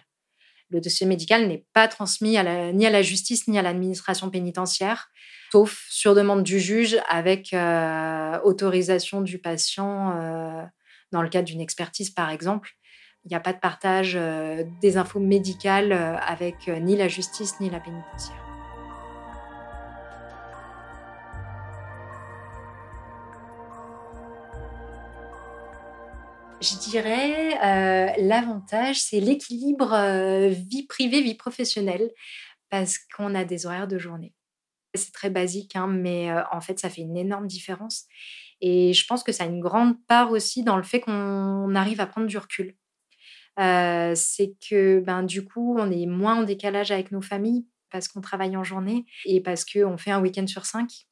[0.69, 2.37] Le dossier médical n'est pas transmis
[2.73, 5.09] ni à la justice ni à l'administration pénitentiaire,
[5.51, 10.63] sauf sur demande du juge avec euh, autorisation du patient euh,
[11.13, 12.71] dans le cadre d'une expertise, par exemple.
[13.23, 17.69] Il n'y a pas de partage euh, des infos médicales avec ni la justice ni
[17.69, 18.46] la pénitentiaire.
[26.59, 32.11] Je dirais, euh, l'avantage, c'est l'équilibre euh, vie privée, vie professionnelle,
[32.69, 34.33] parce qu'on a des horaires de journée.
[34.95, 38.05] C'est très basique, hein, mais euh, en fait, ça fait une énorme différence.
[38.59, 42.01] Et je pense que ça a une grande part aussi dans le fait qu'on arrive
[42.01, 42.75] à prendre du recul.
[43.57, 48.21] c'est que ben, du coup, on est moins en décalage avec nos familles parce qu'on
[48.21, 51.05] travaille en journée et parce qu'on fait un week-end sur cinq.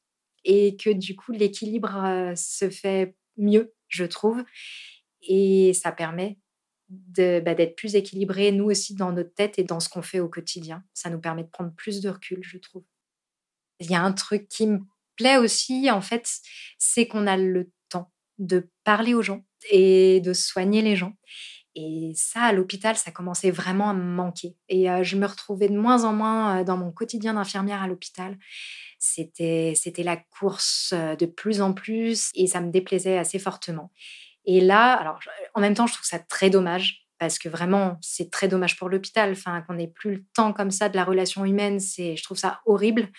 [0.44, 4.44] Et que du coup, l'équilibre se fait mieux, je trouve
[5.28, 6.38] et ça permet
[6.90, 10.30] bah, d'être plus équilibré, nous aussi, dans notre tête et dans ce qu'on fait au
[10.30, 10.84] quotidien.
[10.94, 12.84] Ça nous permet de prendre plus de recul, je trouve.
[13.80, 14.80] Il y a un truc qui me
[15.16, 16.30] plaît aussi, en fait,
[16.78, 21.16] c'est qu'on a le temps de parler aux gens et de soigner les gens.
[21.76, 24.56] Et ça, à l'hôpital, ça commençait vraiment à me manquer.
[24.70, 27.88] Et euh, je me retrouvais de moins en moins euh, dans mon quotidien d'infirmière à
[27.88, 28.38] l'hôpital.
[28.98, 33.92] C'était, c'était la course euh, de plus en plus et ça me déplaisait assez fortement.
[34.46, 35.20] Et là, alors
[35.54, 38.90] en même temps, je trouve ça très dommage parce que vraiment, c'est très dommage pour
[38.90, 39.36] l'hôpital,
[39.68, 42.62] qu'on n'ait plus le temps comme ça de la relation humaine, c'est, je trouve ça
[42.66, 43.10] horrible.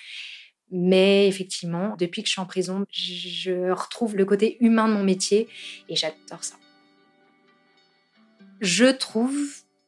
[0.70, 5.04] Mais effectivement, depuis que je suis en prison, je retrouve le côté humain de mon
[5.04, 5.48] métier
[5.88, 6.56] et j'adore ça.
[8.60, 9.36] Je trouve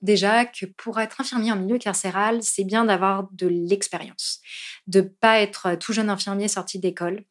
[0.02, 4.40] déjà que pour être infirmier en milieu carcéral, c'est bien d'avoir de l'expérience,
[4.86, 7.24] de pas être tout jeune infirmier sorti d'école.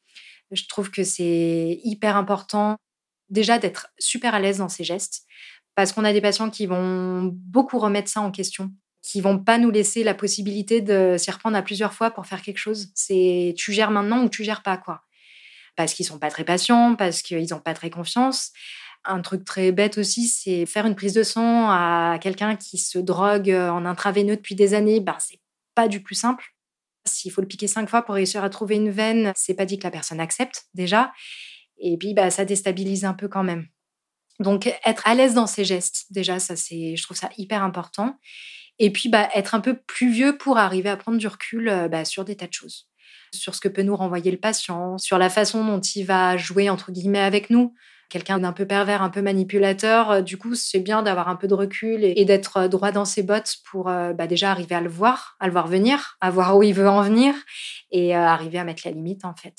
[0.51, 2.77] Je trouve que c'est hyper important
[3.29, 5.23] déjà d'être super à l'aise dans ses gestes,
[5.75, 8.71] parce qu'on a des patients qui vont beaucoup remettre ça en question,
[9.01, 12.41] qui vont pas nous laisser la possibilité de s'y reprendre à plusieurs fois pour faire
[12.41, 12.89] quelque chose.
[12.95, 15.03] C'est tu gères maintenant ou tu gères pas quoi.
[15.75, 18.51] Parce qu'ils sont pas très patients, parce qu'ils ont pas très confiance.
[19.05, 22.97] Un truc très bête aussi, c'est faire une prise de sang à quelqu'un qui se
[22.97, 24.99] drogue en intraveineux depuis des années.
[24.99, 25.39] Ben, c'est
[25.75, 26.43] pas du plus simple.
[27.05, 29.77] S'il faut le piquer cinq fois pour réussir à trouver une veine, c'est pas dit
[29.77, 31.13] que la personne accepte déjà.
[31.79, 33.67] Et puis, bah, ça déstabilise un peu quand même.
[34.39, 38.17] Donc, être à l'aise dans ses gestes, déjà, ça, c'est, je trouve ça hyper important.
[38.79, 41.87] Et puis, bah, être un peu plus vieux pour arriver à prendre du recul euh,
[41.87, 42.87] bah, sur des tas de choses.
[43.33, 46.69] Sur ce que peut nous renvoyer le patient, sur la façon dont il va jouer,
[46.69, 47.73] entre guillemets, avec nous.
[48.09, 51.47] Quelqu'un d'un peu pervers, un peu manipulateur, euh, du coup, c'est bien d'avoir un peu
[51.47, 54.89] de recul et, d'être euh, droit dans ses bottes pour bah, déjà arriver à le
[54.89, 57.33] voir, à le voir venir, à voir où il veut en venir
[57.91, 59.55] et arriver à mettre la limite, en fait.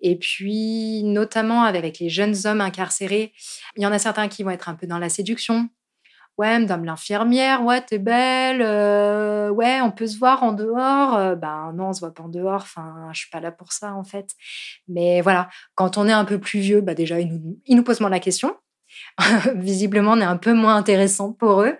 [0.00, 3.32] Et puis, notamment avec les jeunes hommes incarcérés,
[3.76, 5.68] il y en a certains qui vont être un peu dans la séduction.
[6.38, 11.16] Ouais, madame l'infirmière, ouais, t'es belle, euh, ouais, on peut se voir en dehors.
[11.16, 13.72] Euh, ben non, on se voit pas en dehors, enfin, je suis pas là pour
[13.72, 14.30] ça en fait.
[14.86, 17.82] Mais voilà, quand on est un peu plus vieux, bah déjà, ils nous, ils nous
[17.82, 18.54] posent moins la question.
[19.56, 21.76] visiblement, on est un peu moins intéressant pour eux.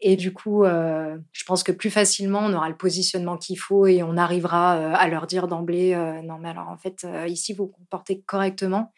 [0.00, 3.86] Et du coup, euh, je pense que plus facilement, on aura le positionnement qu'il faut
[3.86, 7.52] et on arrivera euh, à leur dire d'emblée, euh, non, mais alors en fait, ici,
[7.52, 8.92] vous vous comportez correctement.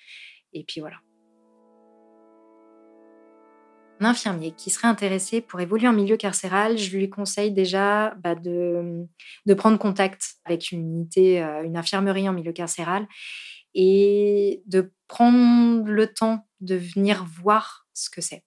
[0.52, 0.96] Et puis voilà.
[4.00, 8.34] Un infirmier qui serait intéressé pour évoluer en milieu carcéral, je lui conseille déjà bah,
[8.34, 9.06] de,
[9.46, 13.06] de, prendre contact avec une unité, une infirmerie en milieu carcéral
[13.74, 18.44] et de prendre le temps de venir voir ce que c'est.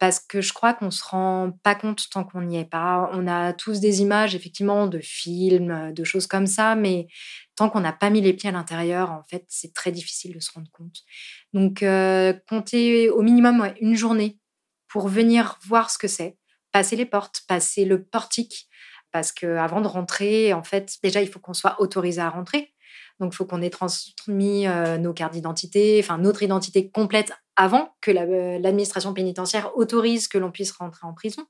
[0.00, 3.08] parce que je crois qu'on se rend pas compte tant qu'on n'y est pas.
[3.12, 7.06] On a tous des images, effectivement, de films, de choses comme ça, mais
[7.54, 10.40] tant qu'on n'a pas mis les pieds à l'intérieur, en fait, c'est très difficile de
[10.40, 11.02] se rendre compte.
[11.52, 14.38] Donc, euh, compter au minimum une journée
[14.88, 16.36] pour venir voir ce que c'est,
[16.72, 18.68] passer les portes, passer le portique,
[19.12, 22.71] parce qu'avant de rentrer, en fait, déjà, il faut qu'on soit autorisé à rentrer.
[23.22, 27.94] Donc, il faut qu'on ait transmis euh, nos cartes d'identité, enfin notre identité complète avant
[28.00, 31.46] que euh, l'administration pénitentiaire autorise que l'on puisse rentrer en prison.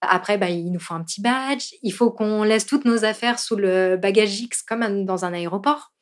[0.00, 1.74] Après, bah, il nous faut un petit badge.
[1.82, 5.92] Il faut qu'on laisse toutes nos affaires sous le bagage X comme dans un aéroport.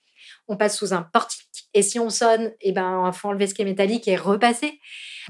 [0.47, 3.55] On passe sous un portique et si on sonne, eh ben, il faut enlever ce
[3.55, 4.79] qui est métallique et repasser.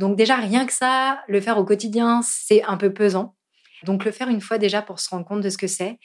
[0.00, 3.36] Donc déjà, rien que ça, le faire au quotidien, c'est un peu pesant.
[3.84, 5.98] Donc le faire une fois déjà pour se rendre compte de ce que c'est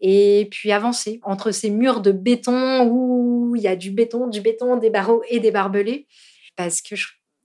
[0.00, 4.40] et puis avancer entre ces murs de béton où il y a du béton, du
[4.40, 6.06] béton, des barreaux et des barbelés,
[6.56, 6.94] parce que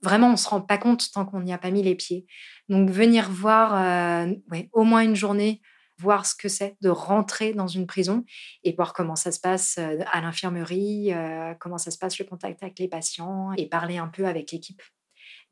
[0.02, 2.26] vraiment on se rend pas compte tant qu'on n'y a pas mis les pieds.
[2.68, 4.32] Donc venir voir euh,
[4.72, 5.60] au moins une journée,
[5.98, 8.24] voir ce que c'est de rentrer dans une prison
[8.64, 12.24] et voir comment ça se passe euh, à l'infirmerie, euh, comment ça se passe le
[12.24, 14.82] contact avec les patients et parler un peu avec l'équipe.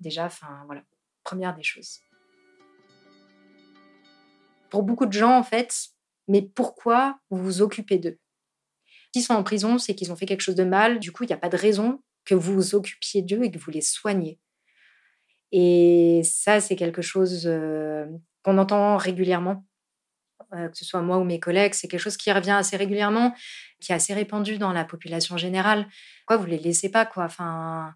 [0.01, 0.83] Déjà, enfin voilà,
[1.23, 2.01] première des choses.
[4.71, 5.94] Pour beaucoup de gens, en fait,
[6.29, 8.19] mais pourquoi vous vous occupez d'eux?
[9.13, 10.99] S'ils sont en prison, c'est qu'ils ont fait quelque chose de mal.
[10.99, 13.59] Du coup, il n'y a pas de raison que vous vous occupiez d'eux et que
[13.59, 14.39] vous les soignez.
[15.53, 18.07] Et ça, c'est quelque chose euh,
[18.43, 19.65] qu'on entend régulièrement,
[20.53, 21.75] euh, que ce soit moi ou mes collègues.
[21.75, 23.35] C'est quelque chose qui revient assez régulièrement,
[23.79, 25.87] qui est assez répandu dans la population générale.
[26.27, 27.25] Quoi, vous les laissez pas, quoi?
[27.25, 27.95] Enfin,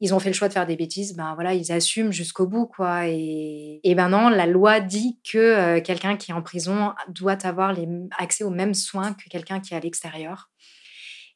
[0.00, 2.66] ils ont fait le choix de faire des bêtises, ben voilà, ils assument jusqu'au bout,
[2.66, 3.06] quoi.
[3.06, 7.46] Et, et ben non, la loi dit que euh, quelqu'un qui est en prison doit
[7.46, 7.88] avoir les,
[8.18, 10.50] accès aux mêmes soins que quelqu'un qui est à l'extérieur.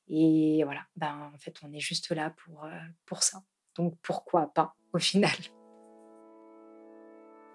[0.09, 2.71] Et voilà, ben en fait, on est juste là pour, euh,
[3.07, 3.43] pour ça.
[3.77, 5.37] Donc pourquoi pas, au final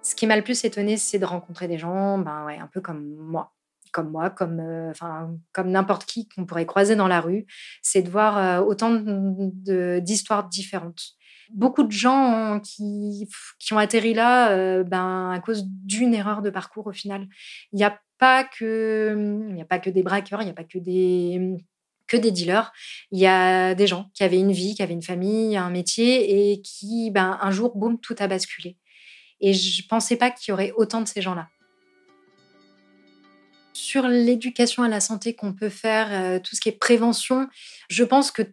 [0.01, 2.79] Ce qui m'a le plus étonné, c'est de rencontrer des gens, ben ouais, un peu
[2.79, 3.53] comme moi
[3.93, 7.45] comme moi, comme, euh, enfin, comme n'importe qui qu'on pourrait croiser dans la rue,
[7.81, 8.91] c'est de voir euh, autant
[10.01, 11.13] d'histoires différentes.
[11.53, 13.29] Beaucoup de gens qui,
[13.59, 17.27] qui ont atterri là euh, ben, à cause d'une erreur de parcours au final.
[17.71, 20.79] Il n'y a pas que, a pas que des braqueurs, il n'y a pas que
[20.79, 21.55] des,
[22.07, 22.73] que des dealers.
[23.11, 26.51] Il y a des gens qui avaient une vie, qui avaient une famille, un métier
[26.51, 28.77] et qui, ben, un jour, boum, tout a basculé.
[29.39, 31.49] Et je pensais pas qu'il y aurait autant de ces gens-là
[34.01, 37.47] l'éducation à la santé qu'on peut faire, euh, tout ce qui est prévention,
[37.89, 38.43] je pense que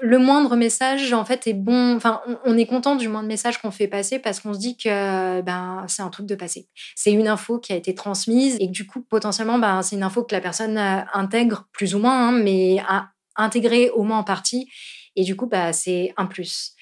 [0.00, 1.96] le moindre message, en fait, est bon.
[1.96, 5.40] Enfin, on, est content du moindre message qu'on fait passer parce qu'on se dit que
[5.40, 6.68] ben, c'est un truc de passé.
[6.94, 10.04] C'est une info qui a été transmise et que du coup, potentiellement, ben, c'est une
[10.04, 14.18] info que la personne euh, intègre plus ou moins, hein, mais a intégré au moins
[14.18, 14.68] en partie.
[15.16, 16.74] Et du coup, bah, c'est un plus.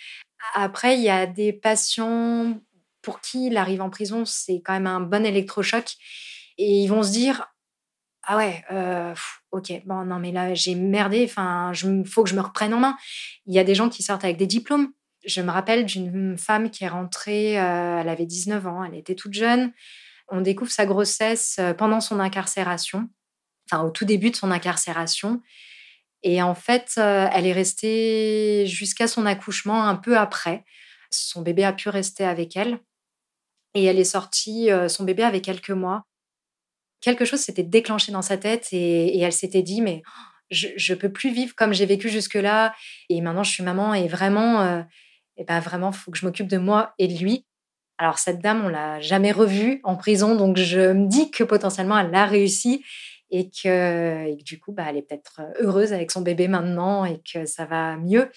[0.55, 2.61] Après, il y a des patients
[3.01, 5.95] pour qui l'arrivée en prison, c'est quand même un bon électrochoc.
[6.59, 7.47] Et ils vont se dire,
[8.29, 9.15] ah ouais, euh,
[9.53, 12.81] ok, bon, non, mais là, j'ai merdé, enfin, il faut que je me reprenne en
[12.81, 12.97] main.
[13.47, 14.93] Il y a des gens qui sortent avec des diplômes.
[15.25, 19.15] Je me rappelle d'une femme qui est rentrée, euh, elle avait 19 ans, elle était
[19.15, 19.73] toute jeune.
[20.29, 23.09] On découvre sa grossesse euh, pendant son incarcération,
[23.71, 25.41] enfin, au tout début de son incarcération.
[26.25, 30.65] Et en fait, elle est restée jusqu'à son accouchement un peu après.
[31.11, 32.81] Son bébé a pu rester avec elle.
[33.75, 36.05] Et elle est sortie, son bébé avait quelques mois
[37.07, 40.03] quelque chose s'était déclenché dans sa tête et, elle s'était dit mais
[40.51, 42.75] je, je peux plus vivre comme j'ai vécu jusque-là
[43.09, 44.83] et maintenant je suis maman et vraiment euh,
[45.37, 47.47] et ben vraiment faut que je m'occupe de moi et de lui.
[47.97, 51.97] Alors cette dame on l'a jamais revue en prison donc je me dis que potentiellement
[51.97, 52.85] elle a réussi
[53.31, 57.47] et que, du coup bah, elle est peut-être heureuse avec son bébé maintenant et que
[57.47, 58.31] ça va mieux.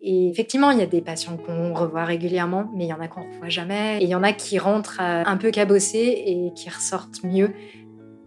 [0.00, 3.08] Et effectivement, il y a des patients qu'on revoit régulièrement, mais il y en a
[3.08, 3.98] qu'on ne revoit jamais.
[3.98, 7.52] Et il y en a qui rentrent euh, un peu cabossés et qui ressortent mieux.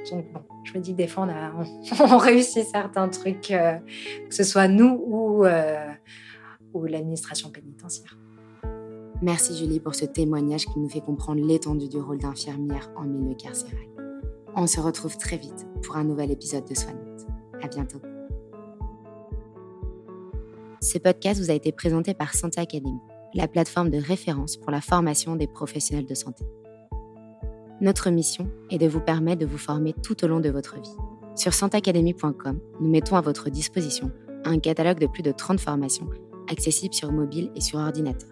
[0.09, 1.27] Donc bon, je me dis des fois,
[1.99, 3.77] on, réussit certains trucs, euh,
[4.27, 5.91] que ce soit nous ou, euh,
[6.73, 8.17] ou l'administration pénitentiaire.
[9.21, 13.35] Merci Julie pour ce témoignage qui nous fait comprendre l'étendue du rôle d'infirmière en milieu
[13.35, 13.85] carcéral.
[14.55, 17.27] On se retrouve très vite pour un nouvel épisode de Soignante.
[17.61, 18.01] À bientôt.
[20.81, 22.97] Ce podcast vous a été présenté par Santé Academy,
[23.35, 26.43] la plateforme de référence pour la formation des professionnels de santé.
[27.81, 30.95] Notre mission est de vous permettre de vous former tout au long de votre vie.
[31.35, 34.11] Sur santeacademy.com, nous mettons à votre disposition
[34.45, 36.07] un catalogue de plus de 30 formations
[36.47, 38.29] accessibles sur mobile et sur ordinateur.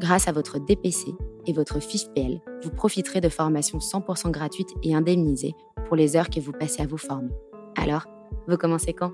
[0.00, 1.14] Grâce à votre DPC
[1.46, 5.54] et votre FIFPL, vous profiterez de formations 100% gratuites et indemnisées
[5.86, 7.32] pour les heures que vous passez à vous former.
[7.74, 8.04] Alors,
[8.48, 9.12] vous commencez quand?